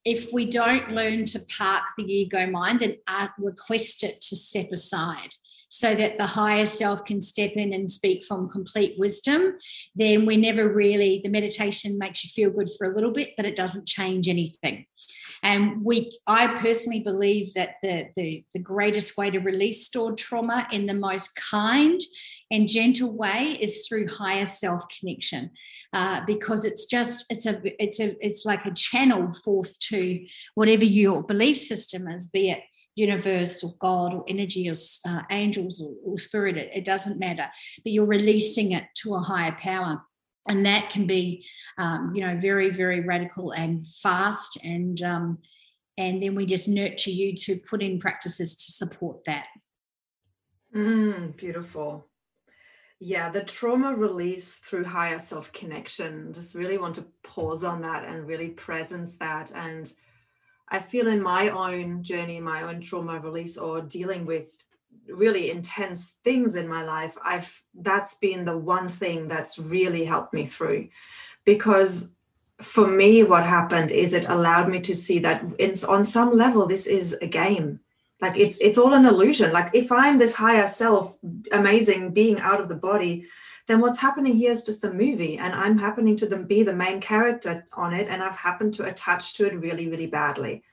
if 0.06 0.32
we 0.32 0.46
don't 0.46 0.92
learn 0.92 1.26
to 1.26 1.40
park 1.58 1.84
the 1.98 2.06
ego 2.06 2.46
mind 2.48 2.82
and 2.82 2.98
uh, 3.08 3.30
request 3.40 4.04
it 4.04 4.22
to 4.22 4.36
step 4.36 4.72
aside, 4.72 5.34
so 5.70 5.96
that 5.96 6.18
the 6.18 6.26
higher 6.26 6.66
self 6.66 7.06
can 7.06 7.20
step 7.22 7.52
in 7.54 7.74
and 7.74 7.92
speak 7.92 8.24
from 8.24 8.50
complete 8.50 8.98
wisdom, 8.98 9.58
then 9.96 10.26
we 10.26 10.38
never 10.38 10.68
really, 10.68 11.20
the 11.24 11.30
meditation 11.30 11.98
makes 11.98 12.24
you 12.24 12.30
feel 12.30 12.50
good 12.50 12.70
for 12.78 12.88
a 12.88 12.94
little 12.94 13.12
bit, 13.12 13.32
but 13.36 13.46
it 13.46 13.56
doesn't 13.56 13.88
change 13.88 14.28
anything. 14.28 14.86
And 15.44 15.84
we, 15.84 16.12
I 16.26 16.48
personally 16.58 17.02
believe 17.02 17.54
that 17.54 17.76
the, 17.84 18.08
the, 18.16 18.44
the 18.54 18.60
greatest 18.60 19.18
way 19.18 19.30
to 19.30 19.40
release 19.40 19.86
stored 19.86 20.18
trauma 20.18 20.68
in 20.72 20.86
the 20.86 20.94
most 20.94 21.36
kind 21.36 22.00
and 22.50 22.68
gentle 22.68 23.16
way 23.16 23.58
is 23.60 23.86
through 23.88 24.08
higher 24.08 24.46
self 24.46 24.86
connection 25.00 25.52
uh, 25.94 26.22
because 26.26 26.66
it's 26.66 26.86
just 26.86 27.26
it's 27.30 27.46
a 27.46 27.62
it's 27.84 28.00
a 28.00 28.16
it's 28.26 28.46
like 28.46 28.66
a 28.66 28.74
channel 28.74 29.32
forth 29.44 29.78
to 29.80 30.26
whatever 30.56 30.86
your 30.86 31.24
belief 31.24 31.58
system 31.58 32.08
is 32.08 32.28
be 32.28 32.52
it 32.52 32.62
universe 32.98 33.63
or 33.63 33.72
God 33.80 34.13
or 34.13 34.25
energy 34.27 34.70
or 34.70 34.75
uh, 35.08 35.22
angels 35.32 35.82
or, 35.82 35.94
or 36.04 36.18
spirit, 36.18 36.58
it, 36.58 36.72
it, 36.75 36.84
doesn't 36.84 37.20
matter. 37.20 37.48
But 37.84 37.94
you're 37.94 38.08
releasing 38.08 38.72
it 38.72 38.86
to 39.04 39.13
a 39.13 39.20
higher 39.20 39.56
power. 39.62 40.01
And 40.48 40.66
that 40.66 40.89
can 40.89 41.06
be, 41.06 41.46
um, 41.77 42.12
you 42.16 42.22
know, 42.25 42.38
very, 42.38 42.72
very 42.72 43.01
radical 43.01 43.51
and 43.51 43.86
fast. 43.88 44.58
And 44.66 45.01
um, 45.01 45.38
and 45.98 46.22
then 46.22 46.36
we 46.36 46.46
just 46.46 46.68
nurture 46.68 47.10
you 47.10 47.36
to 47.36 47.58
put 47.70 47.82
in 47.82 48.00
practices 48.00 48.56
to 48.56 48.72
support 48.72 49.25
that. 49.25 49.48
Mm, 50.75 51.36
beautiful. 51.36 52.08
Yeah, 53.00 53.30
the 53.30 53.44
trauma 53.44 53.94
release 53.96 54.56
through 54.56 54.86
higher 54.86 55.20
self 55.20 55.51
connection. 55.54 56.34
Just 56.34 56.56
really 56.56 56.77
want 56.77 56.96
to 56.96 57.06
pause 57.24 57.63
on 57.63 57.82
that 57.82 58.06
and 58.06 58.27
really 58.27 58.50
presence 58.50 59.18
that 59.18 59.51
and 59.54 59.92
I 60.70 60.80
feel 60.80 61.08
in 61.08 61.22
my 61.22 61.50
own 61.50 62.04
journey, 62.04 62.40
my 62.40 62.64
own 62.64 62.82
trauma 62.82 63.20
release, 63.20 63.58
or 63.58 63.82
dealing 63.82 64.26
with 64.26 64.66
really 65.08 65.50
intense 65.50 66.20
things 66.24 66.56
in 66.56 66.68
my 66.68 66.84
life, 66.84 67.16
I've 67.24 67.64
that's 67.74 68.18
been 68.18 68.44
the 68.46 68.58
one 68.58 68.90
thing 68.90 69.28
that's 69.28 69.58
really 69.58 70.04
helped 70.04 70.34
me 70.34 70.46
through. 70.46 70.90
Because 71.46 72.14
for 72.62 72.88
me, 72.88 73.24
what 73.24 73.44
happened 73.44 73.92
is 73.92 74.14
it 74.14 74.26
allowed 74.28 74.70
me 74.70 74.80
to 74.82 74.94
see 74.94 75.20
that 75.20 75.44
on 75.88 76.04
some 76.04 76.36
level, 76.36 76.68
this 76.68 76.88
is 76.88 77.14
a 77.22 77.28
game. 77.28 77.80
like 78.22 78.38
it's 78.38 78.58
it's 78.60 78.78
all 78.78 78.94
an 78.94 79.06
illusion 79.06 79.52
like 79.52 79.70
if 79.74 79.92
i'm 79.92 80.18
this 80.18 80.34
higher 80.34 80.68
self 80.68 81.18
amazing 81.52 82.14
being 82.14 82.40
out 82.40 82.62
of 82.62 82.70
the 82.70 82.76
body 82.76 83.26
then 83.68 83.82
what's 83.82 84.00
happening 84.00 84.34
here 84.34 84.52
is 84.52 84.64
just 84.64 84.84
a 84.84 84.92
movie 84.92 85.38
and 85.38 85.54
i'm 85.54 85.78
happening 85.78 86.16
to 86.16 86.26
them 86.26 86.46
be 86.46 86.64
the 86.64 86.74
main 86.74 87.00
character 87.00 87.64
on 87.74 87.94
it 87.94 88.08
and 88.08 88.24
i've 88.24 88.36
happened 88.36 88.74
to 88.74 88.86
attach 88.86 89.36
to 89.36 89.46
it 89.46 89.60
really 89.60 89.90
really 89.90 90.08
badly 90.08 90.64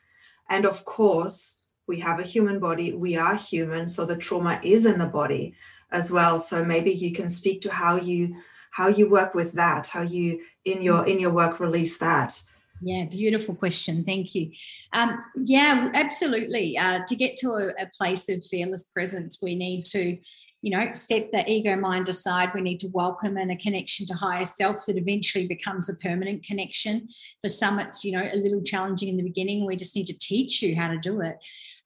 and 0.49 0.65
of 0.65 0.85
course 0.85 1.63
we 1.87 2.01
have 2.01 2.19
a 2.19 2.25
human 2.25 2.59
body 2.59 2.93
we 2.93 3.17
are 3.17 3.37
human 3.37 3.87
so 3.87 4.07
the 4.07 4.17
trauma 4.17 4.59
is 4.63 4.87
in 4.87 4.99
the 4.99 5.07
body 5.07 5.55
as 5.93 6.11
well 6.11 6.41
so 6.41 6.65
maybe 6.65 6.91
you 6.91 7.13
can 7.13 7.29
speak 7.29 7.61
to 7.61 7.71
how 7.71 7.97
you 7.97 8.35
how 8.71 8.89
you 8.89 9.09
work 9.09 9.35
with 9.35 9.53
that 9.53 9.87
how 9.87 10.03
you 10.03 10.41
in 10.65 10.83
your 10.83 11.07
in 11.07 11.19
your 11.19 11.33
work 11.33 11.61
release 11.61 11.99
that 11.99 12.43
yeah, 12.83 13.05
beautiful 13.05 13.55
question. 13.55 14.05
Thank 14.05 14.35
you. 14.35 14.51
Um, 14.93 15.25
yeah, 15.37 15.91
absolutely. 15.95 16.77
Uh, 16.77 17.01
to 17.07 17.17
get 17.17 17.37
to 17.39 17.53
a, 17.53 17.69
a 17.83 17.87
place 17.97 18.29
of 18.29 18.45
fearless 18.45 18.83
presence, 18.83 19.39
we 19.41 19.55
need 19.55 19.87
to 19.87 20.19
you 20.65 20.71
know, 20.71 20.91
step 20.95 21.31
the 21.31 21.45
ego 21.47 21.77
mind 21.77 22.09
aside. 22.09 22.49
We 22.55 22.63
need 22.63 22.81
to 22.81 22.89
welcome 22.89 23.37
in 23.37 23.51
a 23.51 23.57
connection 23.57 24.07
to 24.07 24.15
higher 24.15 24.47
self 24.47 24.87
that 24.87 24.97
eventually 24.97 25.47
becomes 25.47 25.91
a 25.91 25.97
permanent 25.97 26.43
connection. 26.43 27.07
For 27.43 27.51
some, 27.51 27.79
it's, 27.79 28.03
you 28.03 28.13
know, 28.13 28.27
a 28.33 28.37
little 28.37 28.63
challenging 28.63 29.11
in 29.11 29.19
the 29.19 29.25
beginning. 29.25 29.67
We 29.67 29.77
just 29.77 29.95
need 29.95 30.07
to 30.07 30.19
teach 30.19 30.63
you 30.63 30.75
how 30.75 30.89
to 30.89 30.97
do 30.97 31.21
it. 31.21 31.37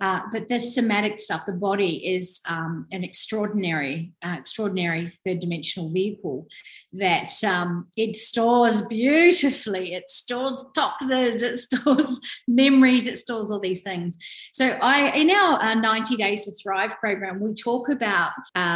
Uh, 0.01 0.21
but 0.31 0.47
this 0.47 0.77
somatic 0.77 1.19
stuff, 1.19 1.45
the 1.45 1.55
body 1.55 2.07
is 2.07 2.41
um, 2.49 2.87
an 2.93 3.03
extraordinary, 3.03 4.13
uh, 4.25 4.37
extraordinary 4.39 5.07
third 5.07 5.41
dimensional 5.41 5.91
vehicle 5.91 6.47
that 6.93 7.33
um, 7.43 7.89
it 7.97 8.15
stores 8.15 8.83
beautifully. 8.83 9.95
It 9.95 10.09
stores 10.09 10.65
toxins, 10.73 11.43
it 11.43 11.57
stores 11.57 12.21
memories, 12.47 13.09
it 13.09 13.19
stores 13.19 13.51
all 13.51 13.59
these 13.59 13.83
things. 13.83 14.19
So, 14.53 14.67
I 14.81 15.11
in 15.17 15.31
our 15.31 15.61
uh, 15.61 15.75
90 15.75 16.15
Days 16.15 16.45
to 16.45 16.53
Thrive 16.63 16.97
program, 17.01 17.41
we 17.41 17.55
talk 17.55 17.89
about 17.89 18.31
um, 18.55 18.68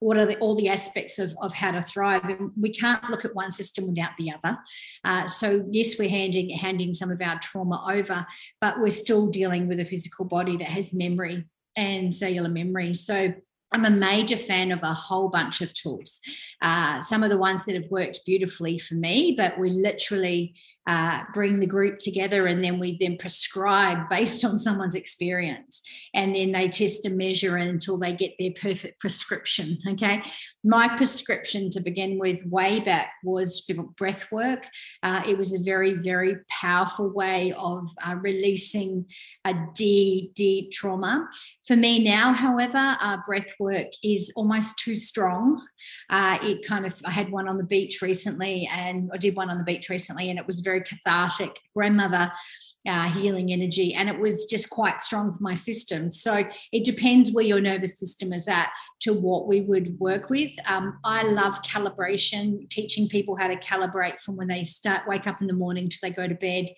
what 0.00 0.18
are 0.18 0.26
the, 0.26 0.36
all 0.38 0.54
the 0.54 0.68
aspects 0.68 1.18
of, 1.18 1.34
of 1.40 1.54
how 1.54 1.70
to 1.72 1.80
thrive? 1.80 2.24
And 2.24 2.50
we 2.60 2.70
can't 2.70 3.10
look 3.10 3.24
at 3.24 3.34
one 3.34 3.50
system 3.50 3.86
without 3.88 4.16
the 4.18 4.32
other. 4.32 4.58
Uh, 5.04 5.28
so 5.28 5.64
yes 5.70 5.98
we're 5.98 6.10
handing 6.10 6.50
handing 6.50 6.94
some 6.94 7.10
of 7.10 7.20
our 7.22 7.38
trauma 7.40 7.84
over 7.90 8.26
but 8.60 8.78
we're 8.78 8.90
still 8.90 9.26
dealing 9.28 9.68
with 9.68 9.80
a 9.80 9.84
physical 9.84 10.24
body 10.24 10.56
that 10.56 10.68
has 10.68 10.92
memory 10.92 11.44
and 11.76 12.14
cellular 12.14 12.48
memory. 12.48 12.94
So 12.94 13.34
I'm 13.72 13.84
a 13.84 13.90
major 13.90 14.36
fan 14.36 14.70
of 14.70 14.82
a 14.82 14.94
whole 14.94 15.28
bunch 15.28 15.60
of 15.60 15.74
tools. 15.74 16.20
Uh, 16.62 17.00
some 17.00 17.22
of 17.22 17.30
the 17.30 17.38
ones 17.38 17.64
that 17.64 17.74
have 17.74 17.90
worked 17.90 18.20
beautifully 18.24 18.78
for 18.78 18.94
me, 18.94 19.34
but 19.36 19.58
we 19.58 19.70
literally 19.70 20.54
uh, 20.86 21.22
bring 21.34 21.58
the 21.58 21.66
group 21.66 21.98
together 21.98 22.46
and 22.46 22.62
then 22.62 22.78
we 22.78 22.96
then 23.00 23.16
prescribe 23.18 24.08
based 24.08 24.44
on 24.44 24.58
someone's 24.58 24.94
experience. 24.94 25.82
And 26.14 26.34
then 26.34 26.52
they 26.52 26.68
test 26.68 27.04
and 27.04 27.16
measure 27.16 27.56
until 27.56 27.98
they 27.98 28.12
get 28.12 28.34
their 28.38 28.52
perfect 28.52 29.00
prescription. 29.00 29.78
Okay. 29.92 30.22
My 30.66 30.88
prescription 30.96 31.70
to 31.70 31.80
begin 31.80 32.18
with, 32.18 32.44
way 32.44 32.80
back, 32.80 33.12
was 33.22 33.64
breath 33.96 34.32
work. 34.32 34.66
Uh, 35.00 35.22
it 35.24 35.38
was 35.38 35.54
a 35.54 35.62
very, 35.62 35.94
very 35.94 36.38
powerful 36.48 37.08
way 37.08 37.52
of 37.56 37.84
uh, 38.04 38.16
releasing 38.16 39.06
a 39.44 39.54
deep, 39.74 40.34
deep 40.34 40.72
trauma. 40.72 41.28
For 41.64 41.76
me 41.76 42.02
now, 42.02 42.32
however, 42.32 42.96
uh, 43.00 43.18
breath 43.24 43.54
work 43.60 43.86
is 44.02 44.32
almost 44.34 44.76
too 44.80 44.96
strong. 44.96 45.64
Uh, 46.10 46.36
it 46.42 46.66
kind 46.66 46.84
of, 46.84 47.00
I 47.06 47.12
had 47.12 47.30
one 47.30 47.46
on 47.46 47.58
the 47.58 47.64
beach 47.64 48.02
recently 48.02 48.68
and 48.74 49.08
I 49.14 49.18
did 49.18 49.36
one 49.36 49.50
on 49.50 49.58
the 49.58 49.64
beach 49.64 49.88
recently 49.88 50.30
and 50.30 50.38
it 50.38 50.48
was 50.48 50.58
very 50.58 50.80
cathartic. 50.80 51.60
Grandmother 51.74 52.32
uh, 52.86 53.08
healing 53.10 53.52
energy, 53.52 53.94
and 53.94 54.08
it 54.08 54.18
was 54.18 54.46
just 54.46 54.70
quite 54.70 55.02
strong 55.02 55.32
for 55.32 55.42
my 55.42 55.54
system. 55.54 56.10
So 56.10 56.44
it 56.72 56.84
depends 56.84 57.32
where 57.32 57.44
your 57.44 57.60
nervous 57.60 57.98
system 57.98 58.32
is 58.32 58.48
at 58.48 58.70
to 59.00 59.12
what 59.12 59.46
we 59.46 59.60
would 59.60 59.98
work 59.98 60.30
with. 60.30 60.52
Um, 60.66 60.98
I 61.04 61.22
love 61.24 61.62
calibration, 61.62 62.68
teaching 62.70 63.08
people 63.08 63.36
how 63.36 63.48
to 63.48 63.56
calibrate 63.56 64.20
from 64.20 64.36
when 64.36 64.48
they 64.48 64.64
start 64.64 65.02
wake 65.06 65.26
up 65.26 65.40
in 65.40 65.46
the 65.46 65.52
morning 65.52 65.88
till 65.88 66.08
they 66.08 66.14
go 66.14 66.26
to 66.26 66.34
bed. 66.34 66.68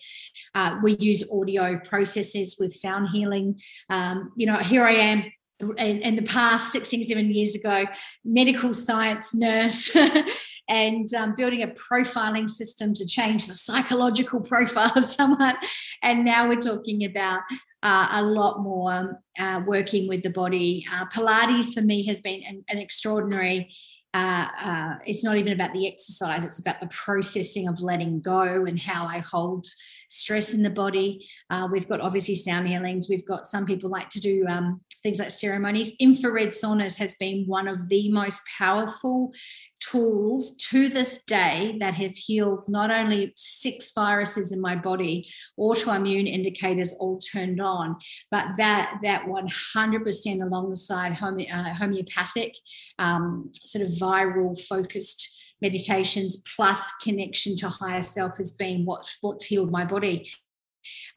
Uh, 0.55 0.79
we 0.83 0.97
use 0.97 1.29
audio 1.31 1.79
processes 1.79 2.57
with 2.59 2.73
sound 2.73 3.09
healing. 3.09 3.59
Um, 3.89 4.31
you 4.35 4.45
know, 4.45 4.57
here 4.57 4.83
I 4.83 4.91
am 4.91 5.23
in, 5.59 5.99
in, 5.99 6.15
the 6.15 6.21
past 6.21 6.71
16, 6.71 7.05
seven 7.05 7.31
years 7.31 7.55
ago, 7.55 7.85
medical 8.23 8.73
science 8.73 9.35
nurse 9.35 9.95
and 10.69 11.13
um, 11.13 11.35
building 11.35 11.63
a 11.63 11.67
profiling 11.67 12.49
system 12.49 12.93
to 12.93 13.05
change 13.05 13.47
the 13.47 13.53
psychological 13.53 14.39
profile 14.51 14.91
of 14.95 15.03
someone. 15.03 15.55
And 16.01 16.23
now 16.23 16.47
we're 16.47 16.61
talking 16.61 17.03
about 17.03 17.41
uh, 17.83 18.07
a 18.11 18.23
lot 18.23 18.61
more 18.61 19.21
uh, 19.39 19.61
working 19.65 20.07
with 20.07 20.23
the 20.23 20.29
body. 20.29 20.85
Uh, 20.91 21.05
Pilates 21.05 21.73
for 21.73 21.81
me 21.81 22.05
has 22.05 22.21
been 22.21 22.43
an, 22.47 22.63
an 22.69 22.77
extraordinary. 22.77 23.73
Uh, 24.13 24.47
uh, 24.63 24.95
it's 25.05 25.23
not 25.23 25.37
even 25.37 25.53
about 25.53 25.73
the 25.73 25.87
exercise; 25.87 26.43
it's 26.43 26.59
about 26.59 26.79
the 26.81 26.87
processing 26.87 27.67
of 27.67 27.79
letting 27.79 28.21
go 28.21 28.65
and 28.65 28.79
how 28.79 29.05
I 29.05 29.19
hold 29.19 29.65
stress 30.09 30.53
in 30.53 30.63
the 30.63 30.69
body. 30.69 31.27
Uh, 31.49 31.67
we've 31.71 31.87
got 31.87 32.01
obviously 32.01 32.35
sound 32.35 32.67
healings. 32.67 33.07
We've 33.09 33.25
got 33.25 33.47
some 33.47 33.65
people 33.65 33.89
like 33.89 34.09
to 34.09 34.19
do 34.19 34.45
um, 34.49 34.81
things 35.03 35.19
like 35.19 35.31
ceremonies. 35.31 35.95
Infrared 35.99 36.49
saunas 36.49 36.97
has 36.97 37.15
been 37.15 37.45
one 37.45 37.67
of 37.67 37.87
the 37.89 38.11
most 38.11 38.41
powerful 38.57 39.31
tools 39.79 40.55
to 40.57 40.89
this 40.89 41.23
day 41.23 41.77
that 41.79 41.93
has 41.93 42.17
healed 42.17 42.65
not 42.67 42.91
only 42.91 43.31
six 43.35 43.91
viruses 43.93 44.51
in 44.51 44.59
my 44.59 44.75
body, 44.75 45.27
autoimmune 45.57 46.27
indicators 46.27 46.93
all 46.99 47.17
turned 47.19 47.61
on, 47.61 47.95
but 48.29 48.45
that 48.57 48.99
that 49.03 49.23
100% 49.25 50.41
alongside 50.41 51.13
home, 51.13 51.39
uh, 51.51 51.73
homeopathic, 51.73 52.55
um, 52.97 53.49
sort 53.53 53.85
of 53.85 53.91
viral 53.91 54.59
focused 54.59 55.39
meditations 55.61 56.41
plus 56.55 56.91
connection 57.03 57.55
to 57.57 57.69
higher 57.69 58.01
self 58.01 58.37
has 58.37 58.51
been 58.51 58.85
what, 58.85 59.09
what's 59.21 59.45
healed 59.45 59.71
my 59.71 59.85
body. 59.85 60.29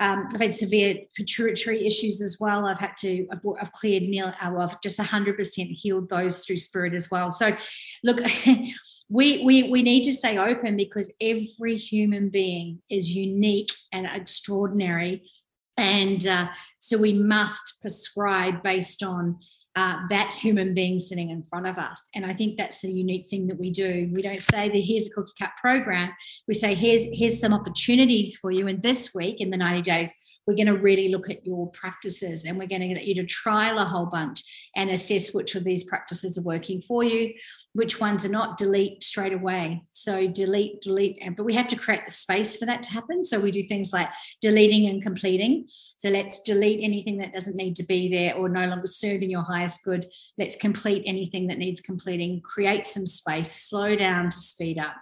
Um, 0.00 0.28
I've 0.33 0.40
had 0.40 0.57
severe 0.57 0.96
pituitary 1.16 1.87
issues 1.87 2.20
as 2.20 2.38
well. 2.40 2.66
I've 2.66 2.81
had 2.81 2.96
to, 2.98 3.26
I've, 3.31 3.40
I've 3.61 3.72
cleared 3.72 4.05
nearly, 4.05 4.33
uh, 4.42 4.50
well, 4.52 4.62
I've 4.62 4.81
just 4.81 4.98
100% 4.98 5.66
healed 5.70 6.09
those 6.09 6.44
through 6.44 6.59
spirit 6.59 6.94
as 6.94 7.11
well. 7.11 7.31
So, 7.31 7.57
look, 8.02 8.20
we, 9.09 9.44
we, 9.44 9.70
we 9.70 9.83
need 9.83 10.02
to 10.05 10.12
stay 10.12 10.38
open 10.38 10.76
because 10.76 11.14
every 11.20 11.76
human 11.76 12.28
being 12.28 12.81
is 12.90 13.14
unique 13.14 13.72
and 13.92 14.07
extraordinary. 14.07 15.31
And 15.76 16.26
uh, 16.26 16.48
so 16.81 16.98
we 16.98 17.12
must 17.12 17.81
prescribe 17.81 18.62
based 18.62 19.02
on 19.02 19.38
uh, 19.74 20.00
that 20.11 20.30
human 20.30 20.74
being 20.74 20.98
sitting 20.98 21.30
in 21.30 21.42
front 21.42 21.66
of 21.66 21.78
us. 21.78 22.08
And 22.14 22.26
I 22.26 22.32
think 22.32 22.56
that's 22.56 22.85
a 22.85 22.90
unique 22.90 23.26
thing 23.26 23.46
that 23.46 23.58
we 23.58 23.70
do. 23.70 24.11
We 24.12 24.22
don't 24.22 24.42
say 24.42 24.68
that 24.68 24.78
here's 24.78 25.06
a 25.06 25.11
cookie 25.11 25.32
cut 25.38 25.52
program. 25.61 26.11
We 26.46 26.54
say 26.54 26.74
here's 26.74 27.04
here's 27.12 27.40
some 27.40 27.54
opportunities 27.54 28.37
for 28.37 28.50
you. 28.50 28.68
And 28.68 28.82
this 28.82 29.14
week 29.14 29.40
in 29.40 29.50
the 29.50 29.56
90 29.56 29.82
days, 29.82 30.12
we're 30.46 30.56
going 30.56 30.66
to 30.66 30.76
really 30.76 31.08
look 31.08 31.30
at 31.30 31.46
your 31.46 31.70
practices 31.70 32.44
and 32.44 32.58
we're 32.58 32.66
going 32.66 32.80
to 32.80 32.88
get 32.88 33.06
you 33.06 33.14
to 33.14 33.24
trial 33.24 33.78
a 33.78 33.85
whole 33.85 34.06
bunch 34.06 34.70
and 34.76 34.90
assess 34.90 35.32
which 35.32 35.54
of 35.54 35.64
these 35.64 35.85
practices 35.85 36.37
are 36.37 36.42
working 36.42 36.82
for 36.82 37.04
you 37.04 37.32
which 37.74 38.00
ones 38.00 38.26
are 38.26 38.30
not 38.30 38.58
delete 38.58 39.02
straight 39.02 39.32
away. 39.32 39.82
So 39.90 40.28
delete 40.28 40.80
delete 40.82 41.18
but 41.37 41.44
we 41.44 41.54
have 41.54 41.68
to 41.68 41.76
create 41.76 42.04
the 42.04 42.11
space 42.11 42.56
for 42.56 42.66
that 42.66 42.82
to 42.85 42.90
happen. 42.90 43.24
So 43.24 43.40
we 43.40 43.50
do 43.50 43.62
things 43.62 43.92
like 43.92 44.08
deleting 44.40 44.88
and 44.88 45.02
completing. 45.02 45.64
So 45.96 46.11
let's 46.11 46.40
delete 46.40 46.82
anything 46.82 47.18
that 47.18 47.32
doesn't 47.32 47.56
need 47.56 47.76
to 47.76 47.85
be 47.85 48.12
there 48.12 48.35
or 48.35 48.48
no 48.48 48.66
longer 48.66 48.87
serving 48.87 49.30
your 49.30 49.42
highest 49.42 49.85
good. 49.85 50.06
Let's 50.38 50.56
complete 50.56 51.02
anything 51.06 51.46
that 51.48 51.58
needs 51.58 51.80
completing. 51.80 52.42
Create 52.42 52.85
some 52.85 53.06
space 53.06 53.52
slow 53.52 53.96
down 53.96 54.26
to 54.26 54.37
speed 54.37 54.78
up 54.78 54.94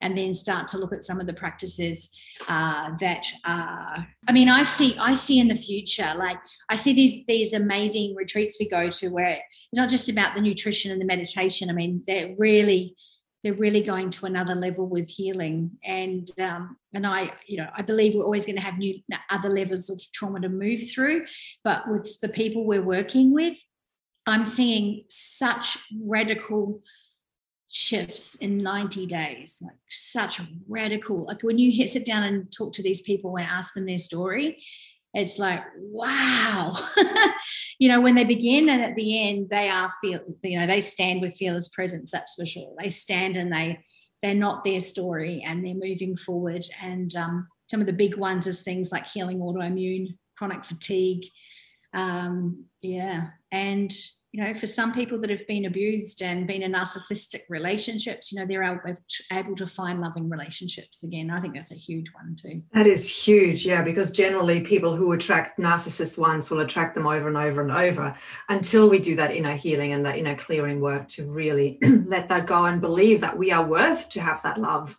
and 0.00 0.16
then 0.16 0.34
start 0.34 0.68
to 0.68 0.78
look 0.78 0.92
at 0.92 1.04
some 1.04 1.20
of 1.20 1.26
the 1.26 1.32
practices 1.32 2.10
uh, 2.48 2.90
that 3.00 3.24
uh, 3.44 4.02
I 4.28 4.32
mean 4.32 4.48
I 4.48 4.62
see 4.62 4.96
I 4.98 5.14
see 5.14 5.40
in 5.40 5.48
the 5.48 5.54
future 5.54 6.12
like 6.16 6.38
I 6.68 6.76
see 6.76 6.92
these 6.92 7.24
these 7.26 7.52
amazing 7.52 8.14
retreats 8.14 8.56
we 8.60 8.68
go 8.68 8.90
to 8.90 9.08
where 9.08 9.28
it's 9.28 9.40
not 9.72 9.88
just 9.88 10.08
about 10.08 10.34
the 10.34 10.42
nutrition 10.42 10.92
and 10.92 11.00
the 11.00 11.06
meditation. 11.06 11.70
I 11.70 11.72
mean 11.72 12.02
they're 12.14 12.32
really 12.38 12.96
they're 13.42 13.52
really 13.52 13.82
going 13.82 14.08
to 14.08 14.24
another 14.24 14.54
level 14.54 14.88
with 14.88 15.06
healing. 15.06 15.72
And 15.84 16.26
um, 16.40 16.76
and 16.94 17.06
i 17.06 17.30
you 17.46 17.58
know 17.58 17.68
i 17.76 17.82
believe 17.82 18.14
we're 18.14 18.24
always 18.24 18.46
going 18.46 18.56
to 18.56 18.62
have 18.62 18.78
new 18.78 18.98
other 19.30 19.50
levels 19.50 19.90
of 19.90 20.00
trauma 20.12 20.40
to 20.40 20.48
move 20.48 20.90
through. 20.90 21.26
But 21.62 21.90
with 21.90 22.20
the 22.20 22.28
people 22.28 22.64
we're 22.64 22.82
working 22.82 23.32
with 23.32 23.58
i'm 24.26 24.46
seeing 24.46 25.04
such 25.08 25.78
radical 26.02 26.82
shifts 27.68 28.36
in 28.36 28.62
90 28.62 29.06
days 29.06 29.60
like 29.64 29.76
such 29.88 30.40
radical 30.68 31.26
like 31.26 31.42
when 31.42 31.58
you 31.58 31.88
sit 31.88 32.06
down 32.06 32.22
and 32.22 32.52
talk 32.56 32.72
to 32.74 32.82
these 32.82 33.00
people 33.00 33.36
and 33.36 33.48
ask 33.48 33.74
them 33.74 33.86
their 33.86 33.98
story 33.98 34.62
it's 35.14 35.38
like 35.38 35.62
wow. 35.76 36.76
You 37.80 37.88
know 37.88 38.00
when 38.00 38.14
they 38.14 38.24
begin 38.24 38.68
and 38.68 38.80
at 38.82 38.94
the 38.94 39.28
end 39.28 39.48
they 39.50 39.68
are 39.68 39.90
feel 40.00 40.20
you 40.44 40.60
know 40.60 40.66
they 40.66 40.80
stand 40.80 41.20
with 41.20 41.36
fearless 41.36 41.68
presence 41.68 42.12
that's 42.12 42.34
for 42.34 42.46
sure. 42.46 42.72
They 42.78 42.90
stand 42.90 43.36
and 43.36 43.52
they 43.52 43.80
they're 44.22 44.34
not 44.34 44.64
their 44.64 44.80
story 44.80 45.44
and 45.46 45.64
they're 45.64 45.74
moving 45.74 46.16
forward. 46.16 46.64
And 46.82 47.14
um, 47.14 47.46
some 47.68 47.80
of 47.80 47.86
the 47.86 47.92
big 47.92 48.16
ones 48.16 48.46
is 48.46 48.62
things 48.62 48.90
like 48.90 49.06
healing 49.06 49.40
autoimmune 49.40 50.16
chronic 50.38 50.64
fatigue 50.64 51.24
Um, 51.92 52.64
yeah. 52.80 53.28
And 53.52 53.92
you 54.34 54.42
know, 54.42 54.52
for 54.52 54.66
some 54.66 54.92
people 54.92 55.16
that 55.20 55.30
have 55.30 55.46
been 55.46 55.66
abused 55.66 56.20
and 56.20 56.44
been 56.44 56.62
in 56.62 56.72
narcissistic 56.72 57.42
relationships, 57.48 58.32
you 58.32 58.40
know, 58.40 58.44
they're 58.44 58.64
able 59.30 59.54
to 59.54 59.64
find 59.64 60.00
loving 60.00 60.28
relationships 60.28 61.04
again. 61.04 61.30
I 61.30 61.40
think 61.40 61.54
that's 61.54 61.70
a 61.70 61.76
huge 61.76 62.12
one 62.12 62.34
too. 62.34 62.60
That 62.72 62.88
is 62.88 63.08
huge, 63.08 63.64
yeah, 63.64 63.82
because 63.82 64.10
generally 64.10 64.64
people 64.64 64.96
who 64.96 65.12
attract 65.12 65.60
narcissists 65.60 66.18
once 66.18 66.50
will 66.50 66.62
attract 66.62 66.96
them 66.96 67.06
over 67.06 67.28
and 67.28 67.36
over 67.36 67.60
and 67.60 67.70
over 67.70 68.18
until 68.48 68.90
we 68.90 68.98
do 68.98 69.14
that 69.14 69.30
inner 69.30 69.54
healing 69.54 69.92
and 69.92 70.04
that 70.04 70.18
inner 70.18 70.34
clearing 70.34 70.80
work 70.80 71.06
to 71.10 71.30
really 71.30 71.78
let 71.82 72.28
that 72.28 72.48
go 72.48 72.64
and 72.64 72.80
believe 72.80 73.20
that 73.20 73.38
we 73.38 73.52
are 73.52 73.64
worth 73.64 74.08
to 74.08 74.20
have 74.20 74.42
that 74.42 74.58
love. 74.58 74.98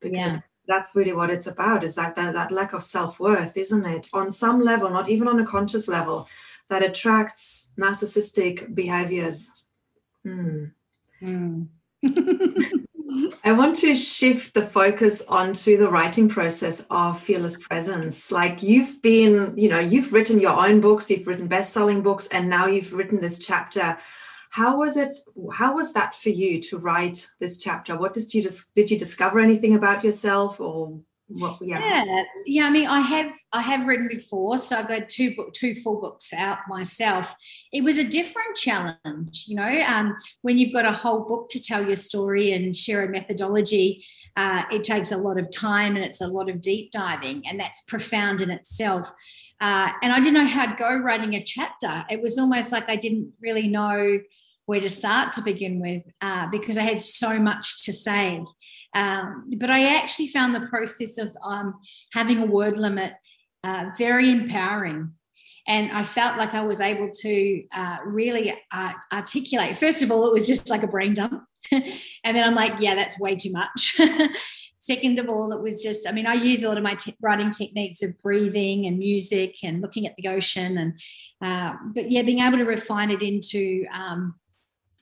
Because 0.00 0.16
yeah. 0.16 0.38
that's 0.68 0.94
really 0.94 1.12
what 1.12 1.30
it's 1.30 1.48
about, 1.48 1.82
is 1.82 1.96
that, 1.96 2.14
that, 2.14 2.34
that 2.34 2.52
lack 2.52 2.72
of 2.72 2.84
self-worth, 2.84 3.56
isn't 3.56 3.84
it? 3.84 4.08
On 4.12 4.30
some 4.30 4.60
level, 4.60 4.90
not 4.90 5.08
even 5.08 5.26
on 5.26 5.40
a 5.40 5.44
conscious 5.44 5.88
level 5.88 6.28
that 6.70 6.82
attracts 6.82 7.72
narcissistic 7.78 8.74
behaviors. 8.74 9.62
Mm. 10.26 10.72
Mm. 11.20 11.68
I 13.44 13.52
want 13.52 13.76
to 13.76 13.96
shift 13.96 14.54
the 14.54 14.62
focus 14.62 15.22
onto 15.28 15.76
the 15.76 15.90
writing 15.90 16.28
process 16.28 16.86
of 16.90 17.20
Fearless 17.20 17.58
Presence. 17.58 18.30
Like 18.30 18.62
you've 18.62 19.02
been, 19.02 19.52
you 19.56 19.68
know, 19.68 19.80
you've 19.80 20.12
written 20.12 20.38
your 20.38 20.56
own 20.56 20.80
books, 20.80 21.10
you've 21.10 21.26
written 21.26 21.48
best-selling 21.48 22.02
books, 22.02 22.28
and 22.28 22.48
now 22.48 22.66
you've 22.66 22.94
written 22.94 23.20
this 23.20 23.44
chapter. 23.44 23.98
How 24.50 24.78
was 24.78 24.96
it? 24.96 25.16
How 25.52 25.74
was 25.74 25.92
that 25.94 26.14
for 26.14 26.28
you 26.28 26.60
to 26.62 26.78
write 26.78 27.28
this 27.40 27.58
chapter? 27.58 27.98
What 27.98 28.14
did 28.14 28.32
you 28.32 28.42
just 28.42 28.74
did 28.74 28.90
you 28.90 28.98
discover 28.98 29.40
anything 29.40 29.74
about 29.74 30.04
yourself, 30.04 30.60
or 30.60 31.00
well, 31.32 31.58
yeah. 31.60 32.04
yeah 32.04 32.24
yeah 32.44 32.66
i 32.66 32.70
mean 32.70 32.86
i 32.86 33.00
have 33.00 33.32
i 33.52 33.60
have 33.60 33.86
written 33.86 34.08
before 34.08 34.58
so 34.58 34.76
i've 34.76 34.88
got 34.88 35.08
two 35.08 35.34
book 35.34 35.52
two 35.52 35.74
full 35.74 36.00
books 36.00 36.32
out 36.32 36.58
myself. 36.68 37.34
It 37.72 37.84
was 37.84 37.98
a 37.98 38.04
different 38.04 38.56
challenge 38.56 39.44
you 39.46 39.56
know 39.56 39.84
um, 39.86 40.14
when 40.42 40.58
you've 40.58 40.72
got 40.72 40.84
a 40.84 40.92
whole 40.92 41.20
book 41.20 41.48
to 41.50 41.62
tell 41.62 41.84
your 41.84 41.96
story 41.96 42.52
and 42.52 42.76
share 42.76 43.04
a 43.04 43.08
methodology 43.08 44.04
uh, 44.36 44.64
it 44.70 44.82
takes 44.82 45.12
a 45.12 45.16
lot 45.16 45.38
of 45.38 45.50
time 45.52 45.96
and 45.96 46.04
it's 46.04 46.20
a 46.20 46.26
lot 46.26 46.48
of 46.48 46.60
deep 46.60 46.90
diving 46.90 47.46
and 47.46 47.58
that's 47.60 47.82
profound 47.82 48.40
in 48.40 48.50
itself. 48.50 49.10
Uh, 49.60 49.90
and 50.02 50.12
i 50.12 50.18
didn't 50.18 50.34
know 50.34 50.46
how 50.46 50.66
to 50.66 50.76
go 50.76 50.96
writing 50.98 51.34
a 51.34 51.44
chapter. 51.44 52.04
It 52.10 52.20
was 52.22 52.38
almost 52.38 52.72
like 52.72 52.88
i 52.88 52.96
didn't 52.96 53.32
really 53.40 53.68
know 53.68 54.20
where 54.70 54.80
to 54.80 54.88
start 54.88 55.32
to 55.32 55.42
begin 55.42 55.80
with 55.80 56.04
uh, 56.20 56.46
because 56.48 56.78
I 56.78 56.82
had 56.82 57.02
so 57.02 57.40
much 57.40 57.82
to 57.86 57.92
say. 57.92 58.44
Um, 58.94 59.50
but 59.58 59.68
I 59.68 59.96
actually 59.96 60.28
found 60.28 60.54
the 60.54 60.68
process 60.68 61.18
of 61.18 61.36
um, 61.44 61.74
having 62.12 62.38
a 62.38 62.46
word 62.46 62.78
limit 62.78 63.12
uh, 63.64 63.86
very 63.98 64.30
empowering. 64.30 65.10
And 65.66 65.90
I 65.90 66.04
felt 66.04 66.38
like 66.38 66.54
I 66.54 66.60
was 66.60 66.80
able 66.80 67.10
to 67.10 67.64
uh, 67.72 67.96
really 68.06 68.54
articulate. 69.12 69.76
First 69.76 70.04
of 70.04 70.12
all, 70.12 70.28
it 70.28 70.32
was 70.32 70.46
just 70.46 70.70
like 70.70 70.84
a 70.84 70.86
brain 70.86 71.14
dump. 71.14 71.42
and 71.72 72.36
then 72.36 72.44
I'm 72.44 72.54
like, 72.54 72.74
yeah, 72.78 72.94
that's 72.94 73.18
way 73.18 73.34
too 73.34 73.50
much. 73.50 73.98
Second 74.78 75.18
of 75.18 75.28
all, 75.28 75.50
it 75.50 75.60
was 75.60 75.82
just, 75.82 76.08
I 76.08 76.12
mean, 76.12 76.26
I 76.26 76.34
use 76.34 76.62
a 76.62 76.68
lot 76.68 76.78
of 76.78 76.84
my 76.84 76.96
writing 77.20 77.50
techniques 77.50 78.04
of 78.04 78.14
breathing 78.22 78.86
and 78.86 78.98
music 78.98 79.56
and 79.64 79.82
looking 79.82 80.06
at 80.06 80.14
the 80.16 80.28
ocean. 80.28 80.78
And, 80.78 81.00
uh, 81.42 81.74
but 81.92 82.08
yeah, 82.08 82.22
being 82.22 82.38
able 82.38 82.58
to 82.58 82.64
refine 82.64 83.10
it 83.10 83.20
into 83.20 83.84
um, 83.92 84.36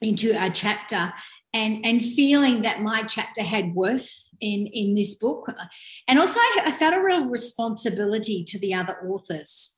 into 0.00 0.30
a 0.30 0.50
chapter 0.50 1.12
and 1.54 1.84
and 1.84 2.02
feeling 2.02 2.62
that 2.62 2.80
my 2.80 3.02
chapter 3.02 3.42
had 3.42 3.74
worth 3.74 4.10
in 4.40 4.66
in 4.66 4.94
this 4.94 5.14
book. 5.14 5.52
And 6.06 6.18
also 6.18 6.38
i, 6.40 6.62
I 6.66 6.70
felt 6.72 6.94
a 6.94 7.02
real 7.02 7.26
responsibility 7.26 8.44
to 8.44 8.58
the 8.58 8.74
other 8.74 8.96
authors. 9.08 9.74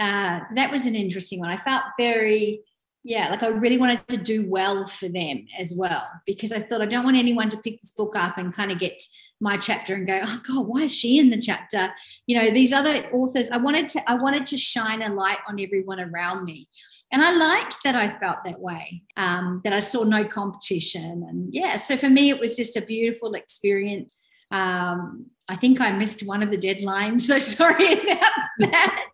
Uh, 0.00 0.40
that 0.56 0.72
was 0.72 0.86
an 0.86 0.96
interesting 0.96 1.38
one. 1.38 1.50
I 1.50 1.56
felt 1.56 1.84
very 1.98 2.62
yeah 3.04 3.28
like 3.28 3.42
i 3.42 3.48
really 3.48 3.76
wanted 3.76 4.06
to 4.08 4.16
do 4.16 4.48
well 4.48 4.86
for 4.86 5.08
them 5.08 5.46
as 5.60 5.74
well 5.76 6.04
because 6.26 6.52
i 6.52 6.58
thought 6.58 6.80
i 6.80 6.86
don't 6.86 7.04
want 7.04 7.16
anyone 7.16 7.50
to 7.50 7.58
pick 7.58 7.78
this 7.78 7.92
book 7.92 8.16
up 8.16 8.38
and 8.38 8.54
kind 8.54 8.72
of 8.72 8.78
get 8.78 9.00
my 9.44 9.56
chapter 9.56 9.94
and 9.94 10.06
go 10.06 10.20
oh 10.24 10.40
god 10.48 10.66
why 10.66 10.80
is 10.82 10.94
she 10.94 11.18
in 11.18 11.30
the 11.30 11.38
chapter 11.38 11.92
you 12.26 12.36
know 12.36 12.50
these 12.50 12.72
other 12.72 12.94
authors 13.12 13.48
i 13.50 13.56
wanted 13.56 13.88
to 13.88 14.00
i 14.10 14.14
wanted 14.14 14.44
to 14.46 14.56
shine 14.56 15.02
a 15.02 15.08
light 15.08 15.38
on 15.48 15.60
everyone 15.60 16.00
around 16.00 16.44
me 16.44 16.68
and 17.12 17.22
I 17.22 17.32
liked 17.36 17.84
that 17.84 17.94
I 17.94 18.08
felt 18.18 18.42
that 18.44 18.58
way, 18.58 19.02
um, 19.16 19.60
that 19.62 19.72
I 19.72 19.78
saw 19.78 20.02
no 20.02 20.24
competition. 20.24 21.24
And 21.28 21.54
yeah, 21.54 21.76
so 21.76 21.96
for 21.96 22.10
me, 22.10 22.30
it 22.30 22.40
was 22.40 22.56
just 22.56 22.76
a 22.76 22.84
beautiful 22.84 23.34
experience. 23.34 24.18
Um, 24.50 25.26
I 25.48 25.54
think 25.54 25.80
I 25.80 25.92
missed 25.92 26.26
one 26.26 26.42
of 26.42 26.50
the 26.50 26.58
deadlines, 26.58 27.20
so 27.30 27.38
sorry 27.38 27.92
about 27.92 28.32
that. 28.58 29.06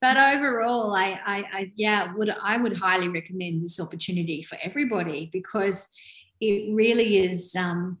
But 0.00 0.16
overall, 0.16 0.94
I, 0.94 1.20
I, 1.26 1.44
I, 1.52 1.72
yeah, 1.74 2.12
would 2.14 2.30
I 2.30 2.56
would 2.56 2.76
highly 2.76 3.08
recommend 3.08 3.64
this 3.64 3.80
opportunity 3.80 4.42
for 4.44 4.56
everybody 4.62 5.28
because 5.32 5.88
it 6.40 6.72
really 6.74 7.18
is 7.18 7.56
um, 7.56 7.98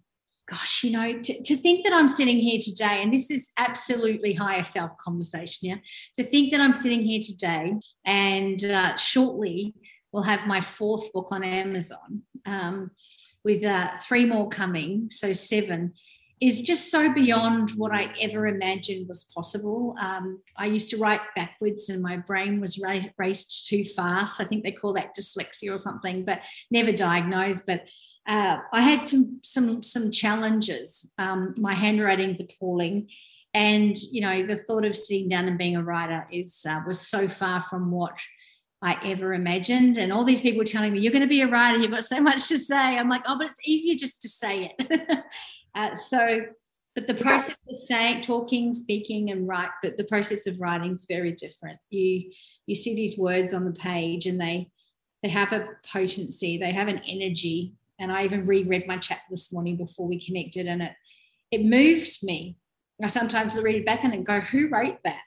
gosh, 0.50 0.82
you 0.82 0.90
know, 0.90 1.12
to, 1.12 1.42
to 1.44 1.56
think 1.56 1.84
that 1.84 1.92
I'm 1.92 2.08
sitting 2.08 2.36
here 2.36 2.60
today, 2.60 3.00
and 3.02 3.12
this 3.12 3.30
is 3.30 3.50
absolutely 3.56 4.34
higher 4.34 4.64
self 4.64 4.90
conversation, 4.98 5.68
yeah, 5.68 5.76
to 6.16 6.24
think 6.24 6.50
that 6.50 6.60
I'm 6.60 6.74
sitting 6.74 7.00
here 7.00 7.20
today 7.24 7.74
and 8.04 8.62
uh, 8.64 8.96
shortly 8.96 9.74
we'll 10.12 10.24
have 10.24 10.46
my 10.46 10.60
fourth 10.60 11.12
book 11.12 11.28
on 11.30 11.44
Amazon 11.44 12.22
um, 12.46 12.90
with 13.44 13.64
uh, 13.64 13.90
three 13.98 14.26
more 14.26 14.48
coming, 14.48 15.08
so 15.10 15.32
seven. 15.32 15.94
Is 16.40 16.62
just 16.62 16.90
so 16.90 17.12
beyond 17.12 17.72
what 17.72 17.92
I 17.94 18.10
ever 18.18 18.46
imagined 18.46 19.08
was 19.08 19.24
possible. 19.34 19.94
Um, 20.00 20.40
I 20.56 20.64
used 20.66 20.88
to 20.88 20.96
write 20.96 21.20
backwards 21.36 21.90
and 21.90 22.02
my 22.02 22.16
brain 22.16 22.62
was 22.62 22.82
raced 23.18 23.66
too 23.68 23.84
fast. 23.84 24.40
I 24.40 24.44
think 24.44 24.64
they 24.64 24.72
call 24.72 24.94
that 24.94 25.14
dyslexia 25.14 25.70
or 25.70 25.76
something, 25.76 26.24
but 26.24 26.40
never 26.70 26.92
diagnosed. 26.92 27.64
But 27.66 27.90
uh, 28.30 28.60
I 28.72 28.82
had 28.82 29.08
some 29.08 29.40
some 29.42 29.82
some 29.82 30.12
challenges. 30.12 31.12
Um, 31.18 31.52
my 31.58 31.74
handwriting's 31.74 32.40
appalling, 32.40 33.08
and 33.54 34.00
you 34.00 34.20
know 34.20 34.42
the 34.42 34.54
thought 34.54 34.84
of 34.84 34.94
sitting 34.94 35.28
down 35.28 35.48
and 35.48 35.58
being 35.58 35.76
a 35.76 35.82
writer 35.82 36.24
is 36.30 36.64
uh, 36.66 36.80
was 36.86 37.00
so 37.00 37.26
far 37.26 37.60
from 37.60 37.90
what 37.90 38.16
I 38.82 38.96
ever 39.02 39.34
imagined. 39.34 39.98
And 39.98 40.12
all 40.12 40.22
these 40.22 40.40
people 40.40 40.62
telling 40.62 40.92
me 40.92 41.00
you're 41.00 41.12
going 41.12 41.22
to 41.22 41.28
be 41.28 41.42
a 41.42 41.48
writer, 41.48 41.78
you've 41.78 41.90
got 41.90 42.04
so 42.04 42.20
much 42.20 42.46
to 42.48 42.58
say. 42.58 42.76
I'm 42.76 43.08
like, 43.08 43.22
oh, 43.26 43.36
but 43.36 43.48
it's 43.48 43.66
easier 43.66 43.96
just 43.96 44.22
to 44.22 44.28
say 44.28 44.76
it. 44.78 45.18
uh, 45.74 45.96
so, 45.96 46.42
but 46.94 47.08
the 47.08 47.14
process 47.14 47.58
of 47.68 47.76
saying, 47.76 48.20
talking, 48.20 48.72
speaking, 48.72 49.32
and 49.32 49.48
write, 49.48 49.70
but 49.82 49.96
the 49.96 50.04
process 50.04 50.46
of 50.46 50.60
writing 50.60 50.92
is 50.92 51.04
very 51.08 51.32
different. 51.32 51.80
You 51.90 52.30
you 52.66 52.76
see 52.76 52.94
these 52.94 53.18
words 53.18 53.52
on 53.52 53.64
the 53.64 53.72
page, 53.72 54.26
and 54.26 54.40
they 54.40 54.70
they 55.24 55.30
have 55.30 55.52
a 55.52 55.66
potency, 55.92 56.58
they 56.58 56.70
have 56.70 56.86
an 56.86 57.00
energy 57.08 57.74
and 58.00 58.10
I 58.10 58.24
even 58.24 58.44
reread 58.44 58.86
my 58.86 58.96
chat 58.96 59.20
this 59.30 59.52
morning 59.52 59.76
before 59.76 60.08
we 60.08 60.18
connected, 60.18 60.66
and 60.66 60.82
it 60.82 60.92
it 61.50 61.64
moved 61.64 62.18
me. 62.22 62.56
I 63.02 63.06
sometimes 63.06 63.54
read 63.56 63.76
it 63.76 63.86
back 63.86 64.02
and 64.04 64.26
go, 64.26 64.40
"Who 64.40 64.68
wrote 64.68 64.98
that?" 65.04 65.22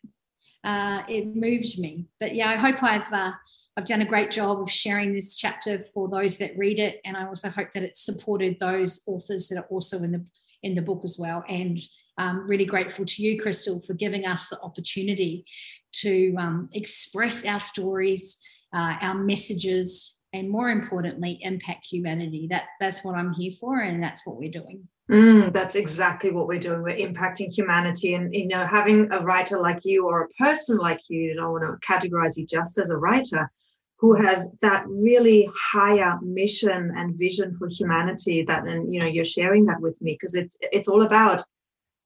Uh, 0.64 1.04
it 1.08 1.36
moved 1.36 1.80
me. 1.80 2.08
But 2.20 2.36
yeah, 2.36 2.50
I 2.50 2.56
hope 2.56 2.84
I've 2.84 3.12
uh, 3.14 3.34
I've 3.78 3.86
done 3.86 4.02
a 4.02 4.06
great 4.06 4.32
job 4.32 4.60
of 4.60 4.70
sharing 4.70 5.14
this 5.14 5.36
chapter 5.36 5.80
for 5.80 6.10
those 6.10 6.38
that 6.40 6.58
read 6.58 6.80
it, 6.80 7.00
and 7.06 7.16
I 7.16 7.28
also 7.28 7.50
hope 7.50 7.72
that 7.72 7.84
it's 7.84 8.04
supported 8.04 8.60
those 8.60 9.02
authors 9.08 9.48
that 9.48 9.60
are 9.60 9.68
also 9.70 9.98
in 10.00 10.12
the 10.12 10.26
in 10.64 10.74
the 10.74 10.82
book 10.82 11.02
as 11.04 11.18
well. 11.20 11.44
And 11.48 11.80
um, 12.18 12.48
really 12.48 12.66
grateful 12.66 13.06
to 13.06 13.24
you, 13.24 13.40
Crystal, 13.40 13.80
for 13.82 13.94
giving 13.94 14.26
us 14.26 14.50
the 14.50 14.60
opportunity 14.62 15.46
to 15.94 16.36
um, 16.38 16.70
express 16.74 17.46
our 17.46 17.60
stories, 17.60 18.40
uh, 18.74 18.98
our 19.02 19.16
messages, 19.16 20.18
and 20.34 20.50
more 20.50 20.70
importantly 20.70 21.40
impact 21.42 21.86
humanity. 21.86 22.48
That 22.50 22.66
that's 22.80 23.04
what 23.04 23.16
i'm 23.16 23.34
here 23.34 23.52
for 23.52 23.80
and 23.80 24.02
that's 24.02 24.26
what 24.26 24.38
we're 24.38 24.52
doing. 24.52 24.88
Mm, 25.12 25.52
that's 25.52 25.76
exactly 25.76 26.32
what 26.32 26.48
we're 26.48 26.60
doing. 26.60 26.82
We're 26.82 26.96
impacting 26.96 27.54
humanity 27.54 28.16
and 28.16 28.34
you 28.34 28.48
know 28.48 28.66
having 28.66 29.12
a 29.12 29.20
writer 29.20 29.60
like 29.60 29.86
you 29.86 30.08
or 30.08 30.24
a 30.24 30.44
person 30.44 30.78
like 30.78 31.00
you 31.10 31.20
you 31.20 31.36
don't 31.36 31.52
want 31.52 31.64
to 31.64 31.88
categorize 31.88 32.38
you 32.38 32.46
just 32.46 32.78
as 32.78 32.90
a 32.90 32.98
writer 32.98 33.52
who 33.98 34.14
has 34.16 34.52
that 34.62 34.84
really 34.88 35.50
higher 35.72 36.20
mission 36.22 36.92
and 36.98 37.16
vision 37.16 37.56
for 37.58 37.70
humanity 37.70 38.44
that 38.44 38.66
and 38.66 38.94
you 38.94 39.00
know 39.00 39.08
you're 39.08 39.24
sharing 39.24 39.66
that 39.66 39.80
with 39.80 40.02
me 40.02 40.14
because 40.14 40.36
it's 40.36 40.58
it's 40.60 40.88
all 40.88 41.04
about 41.04 41.42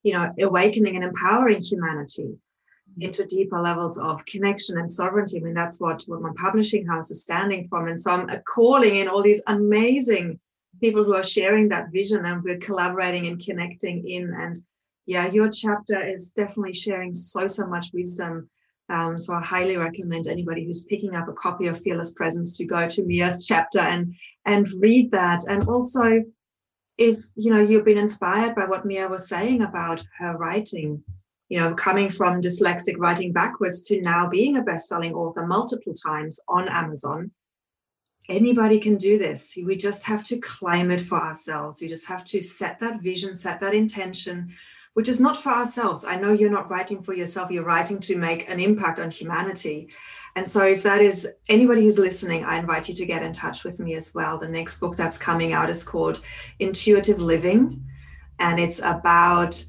you 0.04 0.14
know 0.14 0.30
awakening 0.40 0.96
and 0.96 1.04
empowering 1.04 1.62
humanity 1.62 2.38
into 3.00 3.26
deeper 3.26 3.62
levels 3.62 3.98
of 3.98 4.26
connection 4.26 4.78
and 4.78 4.90
sovereignty. 4.90 5.38
I 5.38 5.44
mean, 5.44 5.54
that's 5.54 5.80
what, 5.80 6.04
my 6.08 6.32
publishing 6.36 6.86
house 6.86 7.12
is 7.12 7.22
standing 7.22 7.68
from. 7.68 7.88
And 7.88 8.00
so 8.00 8.12
I'm 8.12 8.30
calling 8.48 8.96
in 8.96 9.08
all 9.08 9.24
these 9.24 9.44
amazing 9.48 10.40
people 10.82 11.04
who 11.04 11.16
are 11.16 11.24
sharing 11.24 11.70
that 11.70 11.92
vision 11.92 12.26
and 12.26 12.44
we're 12.44 12.58
collaborating 12.58 13.28
and 13.28 13.44
connecting 13.44 14.08
in. 14.08 14.34
And 14.34 14.60
yeah, 15.06 15.28
your 15.28 15.50
chapter 15.50 16.06
is 16.06 16.32
definitely 16.32 16.74
sharing 16.74 17.14
so, 17.14 17.48
so 17.48 17.68
much 17.68 17.88
wisdom. 17.94 18.50
Um, 18.90 19.20
so 19.20 19.34
I 19.34 19.42
highly 19.42 19.78
recommend 19.78 20.28
anybody 20.28 20.66
who's 20.66 20.86
picking 20.86 21.14
up 21.14 21.28
a 21.28 21.34
copy 21.34 21.68
of 21.68 21.82
Fearless 21.82 22.14
Presence 22.14 22.56
to 22.58 22.66
go 22.66 22.88
to 22.88 23.04
Mia's 23.04 23.46
chapter 23.46 23.80
and 23.80 24.16
and 24.46 24.72
read 24.80 25.12
that. 25.12 25.42
And 25.50 25.68
also, 25.68 26.24
if 26.98 27.20
you 27.36 27.54
know 27.54 27.60
you've 27.60 27.84
been 27.84 27.98
inspired 27.98 28.56
by 28.56 28.66
what 28.66 28.86
Mia 28.86 29.10
was 29.10 29.28
saying 29.28 29.62
about 29.62 30.06
her 30.20 30.38
writing, 30.38 31.04
you 31.50 31.60
know, 31.60 31.74
coming 31.76 32.10
from 32.10 32.42
dyslexic 32.42 32.96
writing 32.98 33.32
backwards 33.32 33.82
to 33.84 34.02
now 34.02 34.28
being 34.28 34.58
a 34.58 34.64
best-selling 34.64 35.14
author 35.14 35.46
multiple 35.46 35.94
times 35.94 36.40
on 36.50 36.68
Amazon. 36.68 37.32
Anybody 38.30 38.80
can 38.80 38.98
do 38.98 39.18
this. 39.18 39.58
We 39.66 39.78
just 39.78 40.06
have 40.06 40.24
to 40.26 40.38
claim 40.40 40.92
it 40.92 41.00
for 41.00 41.18
ourselves. 41.18 41.82
We 41.82 41.88
just 41.88 42.08
have 42.10 42.26
to 42.26 42.42
set 42.42 42.80
that 42.82 43.02
vision, 43.02 43.34
set 43.36 43.62
that 43.62 43.74
intention, 43.74 44.54
which 44.96 45.08
is 45.08 45.22
not 45.22 45.42
for 45.42 45.52
ourselves. 45.52 46.04
I 46.04 46.18
know 46.18 46.34
you're 46.34 46.52
not 46.52 46.70
writing 46.70 47.02
for 47.02 47.14
yourself, 47.14 47.52
you're 47.52 47.64
writing 47.64 48.00
to 48.02 48.18
make 48.18 48.50
an 48.50 48.60
impact 48.60 49.00
on 49.00 49.10
humanity. 49.10 49.90
And 50.36 50.48
so, 50.48 50.66
if 50.66 50.84
that 50.84 51.02
is 51.02 51.28
anybody 51.50 51.84
who's 51.84 51.98
listening, 51.98 52.44
I 52.44 52.60
invite 52.60 52.90
you 52.90 52.96
to 52.96 53.06
get 53.06 53.24
in 53.24 53.32
touch 53.32 53.64
with 53.64 53.80
me 53.80 53.96
as 53.96 54.14
well. 54.14 54.38
The 54.38 54.50
next 54.50 54.80
book 54.80 54.96
that's 54.96 55.18
coming 55.18 55.54
out 55.54 55.70
is 55.70 55.84
called 55.84 56.22
Intuitive 56.60 57.20
Living, 57.20 57.84
and 58.38 58.60
it's 58.60 58.80
about 58.80 59.64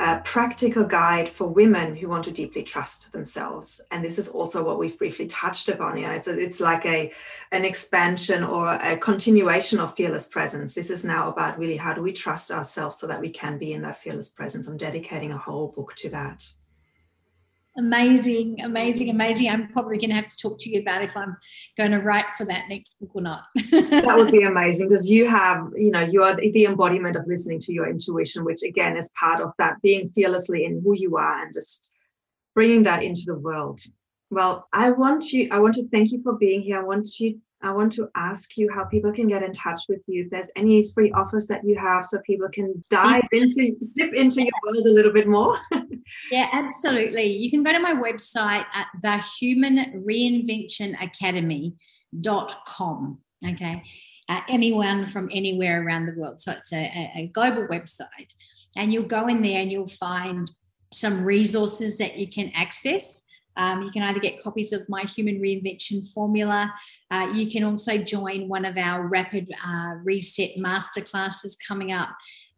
a 0.00 0.18
practical 0.24 0.84
guide 0.84 1.28
for 1.28 1.46
women 1.46 1.94
who 1.94 2.08
want 2.08 2.24
to 2.24 2.32
deeply 2.32 2.62
trust 2.62 3.12
themselves. 3.12 3.82
And 3.90 4.02
this 4.02 4.18
is 4.18 4.28
also 4.28 4.64
what 4.64 4.78
we've 4.78 4.98
briefly 4.98 5.26
touched 5.26 5.68
upon. 5.68 5.98
You 5.98 6.06
know, 6.06 6.12
it's 6.12 6.26
a, 6.26 6.38
it's 6.38 6.58
like 6.58 6.86
a 6.86 7.12
an 7.52 7.66
expansion 7.66 8.42
or 8.42 8.72
a 8.72 8.96
continuation 8.96 9.78
of 9.78 9.94
fearless 9.94 10.26
presence. 10.26 10.74
This 10.74 10.90
is 10.90 11.04
now 11.04 11.30
about 11.30 11.58
really 11.58 11.76
how 11.76 11.92
do 11.92 12.00
we 12.00 12.12
trust 12.12 12.50
ourselves 12.50 12.98
so 12.98 13.06
that 13.08 13.20
we 13.20 13.28
can 13.28 13.58
be 13.58 13.72
in 13.72 13.82
that 13.82 13.98
fearless 13.98 14.30
presence. 14.30 14.66
I'm 14.66 14.78
dedicating 14.78 15.32
a 15.32 15.38
whole 15.38 15.68
book 15.68 15.94
to 15.96 16.08
that. 16.10 16.50
Amazing, 17.80 18.60
amazing, 18.60 19.08
amazing. 19.08 19.48
I'm 19.48 19.68
probably 19.68 19.96
going 19.96 20.10
to 20.10 20.16
have 20.16 20.28
to 20.28 20.36
talk 20.36 20.60
to 20.60 20.68
you 20.68 20.82
about 20.82 21.02
if 21.02 21.16
I'm 21.16 21.34
going 21.78 21.92
to 21.92 22.00
write 22.00 22.26
for 22.36 22.44
that 22.44 22.68
next 22.68 23.00
book 23.00 23.12
or 23.14 23.22
not. 23.22 23.44
that 23.70 24.16
would 24.18 24.30
be 24.30 24.42
amazing 24.54 24.90
because 24.90 25.10
you 25.10 25.26
have, 25.26 25.66
you 25.74 25.90
know, 25.90 26.00
you 26.00 26.22
are 26.22 26.34
the 26.34 26.66
embodiment 26.66 27.16
of 27.16 27.26
listening 27.26 27.58
to 27.60 27.72
your 27.72 27.88
intuition, 27.88 28.44
which 28.44 28.62
again 28.62 28.98
is 28.98 29.10
part 29.18 29.40
of 29.40 29.52
that 29.56 29.80
being 29.80 30.10
fearlessly 30.10 30.66
in 30.66 30.82
who 30.84 30.94
you 30.94 31.16
are 31.16 31.42
and 31.42 31.54
just 31.54 31.94
bringing 32.54 32.82
that 32.82 33.02
into 33.02 33.22
the 33.24 33.38
world. 33.38 33.80
Well, 34.28 34.68
I 34.74 34.90
want 34.90 35.32
you, 35.32 35.48
I 35.50 35.58
want 35.58 35.74
to 35.76 35.88
thank 35.88 36.12
you 36.12 36.22
for 36.22 36.36
being 36.36 36.60
here. 36.60 36.80
I 36.80 36.84
want 36.84 37.08
you 37.18 37.40
I 37.62 37.72
want 37.72 37.92
to 37.92 38.08
ask 38.16 38.56
you 38.56 38.70
how 38.74 38.84
people 38.84 39.12
can 39.12 39.28
get 39.28 39.42
in 39.42 39.52
touch 39.52 39.82
with 39.88 40.00
you. 40.06 40.24
If 40.24 40.30
there's 40.30 40.50
any 40.56 40.88
free 40.92 41.12
offers 41.12 41.46
that 41.48 41.62
you 41.64 41.78
have, 41.78 42.06
so 42.06 42.18
people 42.20 42.48
can 42.48 42.82
dive 42.88 43.28
into, 43.32 43.76
dip 43.94 44.14
into 44.14 44.42
your 44.42 44.52
world 44.64 44.86
a 44.86 44.90
little 44.90 45.12
bit 45.12 45.28
more. 45.28 45.58
yeah, 46.32 46.48
absolutely. 46.52 47.26
You 47.26 47.50
can 47.50 47.62
go 47.62 47.72
to 47.72 47.78
my 47.78 47.92
website 47.94 48.64
at 48.74 48.86
the 49.02 49.18
Human 49.38 50.02
Reinvention 50.06 50.94
Academy.com. 51.02 51.78
Okay. 53.46 53.82
Uh, 54.28 54.40
anyone 54.48 55.04
from 55.04 55.28
anywhere 55.32 55.84
around 55.84 56.06
the 56.06 56.14
world. 56.14 56.40
So 56.40 56.52
it's 56.52 56.72
a, 56.72 57.12
a 57.16 57.30
global 57.34 57.66
website. 57.66 58.32
And 58.76 58.92
you'll 58.92 59.04
go 59.04 59.26
in 59.26 59.42
there 59.42 59.60
and 59.60 59.70
you'll 59.70 59.88
find 59.88 60.50
some 60.92 61.24
resources 61.24 61.98
that 61.98 62.16
you 62.16 62.28
can 62.28 62.50
access. 62.54 63.24
Um, 63.56 63.82
you 63.82 63.90
can 63.90 64.02
either 64.02 64.20
get 64.20 64.42
copies 64.42 64.72
of 64.72 64.88
my 64.88 65.02
human 65.02 65.40
reinvention 65.40 66.06
formula. 66.12 66.72
Uh, 67.10 67.32
you 67.34 67.50
can 67.50 67.64
also 67.64 67.98
join 67.98 68.48
one 68.48 68.64
of 68.64 68.78
our 68.78 69.06
rapid 69.06 69.50
uh, 69.66 69.94
reset 70.04 70.50
masterclasses 70.58 71.56
coming 71.66 71.92
up. 71.92 72.10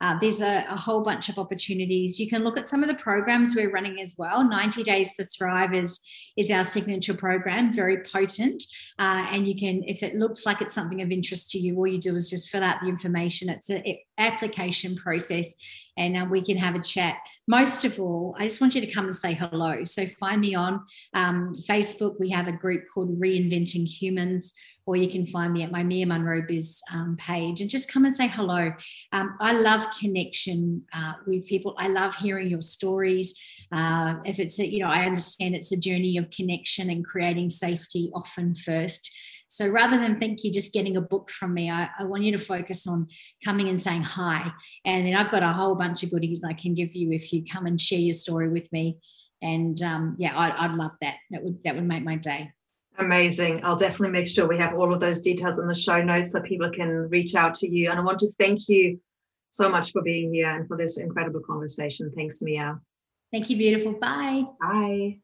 Uh, 0.02 0.18
there's 0.18 0.40
a, 0.40 0.64
a, 0.68 0.76
whole 0.76 1.00
bunch 1.00 1.28
of 1.28 1.38
opportunities. 1.38 2.18
You 2.18 2.28
can 2.28 2.42
look 2.42 2.58
at 2.58 2.68
some 2.68 2.82
of 2.82 2.88
the 2.88 2.96
programs 2.96 3.54
we're 3.54 3.70
running 3.70 4.00
as 4.00 4.16
well. 4.18 4.42
90 4.42 4.82
Days 4.82 5.14
to 5.14 5.24
Thrive 5.24 5.74
is, 5.74 6.00
is 6.36 6.50
our 6.50 6.64
signature 6.64 7.14
program, 7.14 7.72
very 7.72 8.02
potent. 8.02 8.64
Uh, 8.98 9.24
and 9.30 9.46
you 9.46 9.54
can, 9.54 9.84
if 9.86 10.02
it 10.02 10.16
looks 10.16 10.44
like 10.44 10.60
it's 10.60 10.74
something 10.74 11.02
of 11.02 11.12
interest 11.12 11.52
to 11.52 11.58
you, 11.58 11.76
all 11.76 11.86
you 11.86 12.00
do 12.00 12.16
is 12.16 12.28
just 12.28 12.50
fill 12.50 12.64
out 12.64 12.80
the 12.82 12.88
information. 12.88 13.48
It's 13.48 13.70
an 13.70 13.84
application 14.18 14.96
process 14.96 15.54
and 15.96 16.16
uh, 16.16 16.26
we 16.30 16.42
can 16.42 16.56
have 16.56 16.74
a 16.74 16.82
chat. 16.82 17.16
Most 17.46 17.84
of 17.84 18.00
all, 18.00 18.34
I 18.38 18.44
just 18.44 18.60
want 18.60 18.74
you 18.74 18.80
to 18.80 18.90
come 18.90 19.06
and 19.06 19.16
say 19.16 19.34
hello. 19.34 19.84
So 19.84 20.06
find 20.06 20.40
me 20.40 20.54
on 20.54 20.84
um, 21.14 21.54
Facebook. 21.68 22.14
We 22.18 22.30
have 22.30 22.48
a 22.48 22.52
group 22.52 22.84
called 22.92 23.20
Reinventing 23.20 23.86
Humans, 23.86 24.52
or 24.86 24.96
you 24.96 25.08
can 25.08 25.26
find 25.26 25.52
me 25.52 25.62
at 25.62 25.70
my 25.70 25.84
Mia 25.84 26.06
Munro 26.06 26.42
Biz 26.46 26.80
um, 26.92 27.16
page 27.16 27.60
and 27.60 27.70
just 27.70 27.92
come 27.92 28.04
and 28.04 28.14
say 28.14 28.26
hello. 28.26 28.72
Um, 29.12 29.36
I 29.40 29.60
love 29.60 29.86
connection 30.00 30.82
uh, 30.94 31.14
with 31.26 31.46
people. 31.46 31.74
I 31.78 31.88
love 31.88 32.16
hearing 32.16 32.48
your 32.48 32.62
stories. 32.62 33.34
Uh, 33.70 34.14
if 34.24 34.38
it's, 34.38 34.58
a, 34.58 34.66
you 34.66 34.80
know, 34.80 34.88
I 34.88 35.04
understand 35.04 35.54
it's 35.54 35.72
a 35.72 35.76
journey 35.76 36.16
of 36.16 36.30
connection 36.30 36.90
and 36.90 37.04
creating 37.04 37.50
safety 37.50 38.10
often 38.14 38.54
first. 38.54 39.10
So 39.52 39.68
rather 39.68 39.98
than 39.98 40.18
think 40.18 40.42
you're 40.42 40.52
just 40.52 40.72
getting 40.72 40.96
a 40.96 41.02
book 41.02 41.28
from 41.28 41.52
me, 41.52 41.68
I, 41.68 41.90
I, 41.98 42.04
want 42.04 42.22
you 42.22 42.32
to 42.32 42.38
focus 42.38 42.86
on 42.86 43.06
coming 43.44 43.68
and 43.68 43.80
saying 43.80 44.00
hi. 44.00 44.50
And 44.86 45.06
then 45.06 45.14
I've 45.14 45.30
got 45.30 45.42
a 45.42 45.48
whole 45.48 45.74
bunch 45.74 46.02
of 46.02 46.10
goodies 46.10 46.42
I 46.42 46.54
can 46.54 46.72
give 46.72 46.96
you 46.96 47.12
if 47.12 47.34
you 47.34 47.44
come 47.44 47.66
and 47.66 47.78
share 47.78 47.98
your 47.98 48.14
story 48.14 48.48
with 48.48 48.72
me. 48.72 48.96
And 49.42 49.80
um, 49.82 50.16
yeah, 50.18 50.32
I, 50.34 50.66
would 50.66 50.78
love 50.78 50.92
that. 51.02 51.16
That 51.32 51.42
would 51.42 51.62
that 51.64 51.74
would 51.74 51.86
make 51.86 52.02
my 52.02 52.16
day. 52.16 52.50
Amazing. 52.96 53.60
I'll 53.62 53.76
definitely 53.76 54.18
make 54.18 54.26
sure 54.26 54.48
we 54.48 54.56
have 54.56 54.72
all 54.72 54.90
of 54.90 55.00
those 55.00 55.20
details 55.20 55.58
in 55.58 55.68
the 55.68 55.74
show 55.74 56.02
notes 56.02 56.32
so 56.32 56.40
people 56.40 56.70
can 56.70 57.10
reach 57.10 57.34
out 57.34 57.54
to 57.56 57.68
you. 57.68 57.90
And 57.90 58.00
I 58.00 58.02
want 58.02 58.20
to 58.20 58.32
thank 58.38 58.70
you 58.70 58.98
so 59.50 59.68
much 59.68 59.92
for 59.92 60.00
being 60.00 60.32
here 60.32 60.48
and 60.48 60.66
for 60.66 60.78
this 60.78 60.98
incredible 60.98 61.40
conversation. 61.40 62.10
Thanks, 62.16 62.40
Mia. 62.40 62.80
Thank 63.30 63.50
you, 63.50 63.58
beautiful. 63.58 63.92
Bye. 63.92 64.44
Bye. 64.58 65.18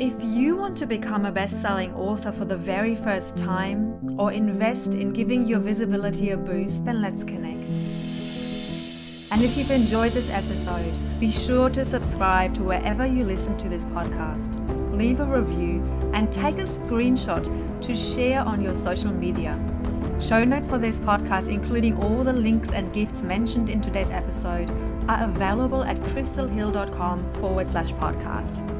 If 0.00 0.14
you 0.24 0.56
want 0.56 0.78
to 0.78 0.86
become 0.86 1.26
a 1.26 1.30
best 1.30 1.60
selling 1.60 1.92
author 1.92 2.32
for 2.32 2.46
the 2.46 2.56
very 2.56 2.94
first 2.94 3.36
time 3.36 4.18
or 4.18 4.32
invest 4.32 4.94
in 4.94 5.12
giving 5.12 5.44
your 5.44 5.58
visibility 5.58 6.30
a 6.30 6.38
boost, 6.38 6.86
then 6.86 7.02
let's 7.02 7.22
connect. 7.22 7.78
And 9.30 9.42
if 9.42 9.58
you've 9.58 9.70
enjoyed 9.70 10.12
this 10.12 10.30
episode, 10.30 10.94
be 11.20 11.30
sure 11.30 11.68
to 11.68 11.84
subscribe 11.84 12.54
to 12.54 12.62
wherever 12.62 13.04
you 13.04 13.24
listen 13.24 13.58
to 13.58 13.68
this 13.68 13.84
podcast, 13.84 14.56
leave 14.96 15.20
a 15.20 15.26
review, 15.26 15.82
and 16.14 16.32
take 16.32 16.56
a 16.56 16.62
screenshot 16.62 17.44
to 17.82 17.94
share 17.94 18.40
on 18.40 18.62
your 18.62 18.76
social 18.76 19.12
media. 19.12 19.60
Show 20.18 20.44
notes 20.44 20.66
for 20.66 20.78
this 20.78 20.98
podcast, 20.98 21.48
including 21.48 22.02
all 22.02 22.24
the 22.24 22.32
links 22.32 22.72
and 22.72 22.90
gifts 22.94 23.20
mentioned 23.20 23.68
in 23.68 23.82
today's 23.82 24.10
episode, 24.10 24.70
are 25.10 25.24
available 25.24 25.84
at 25.84 25.98
crystalhill.com 26.00 27.34
forward 27.34 27.68
slash 27.68 27.92
podcast. 27.92 28.79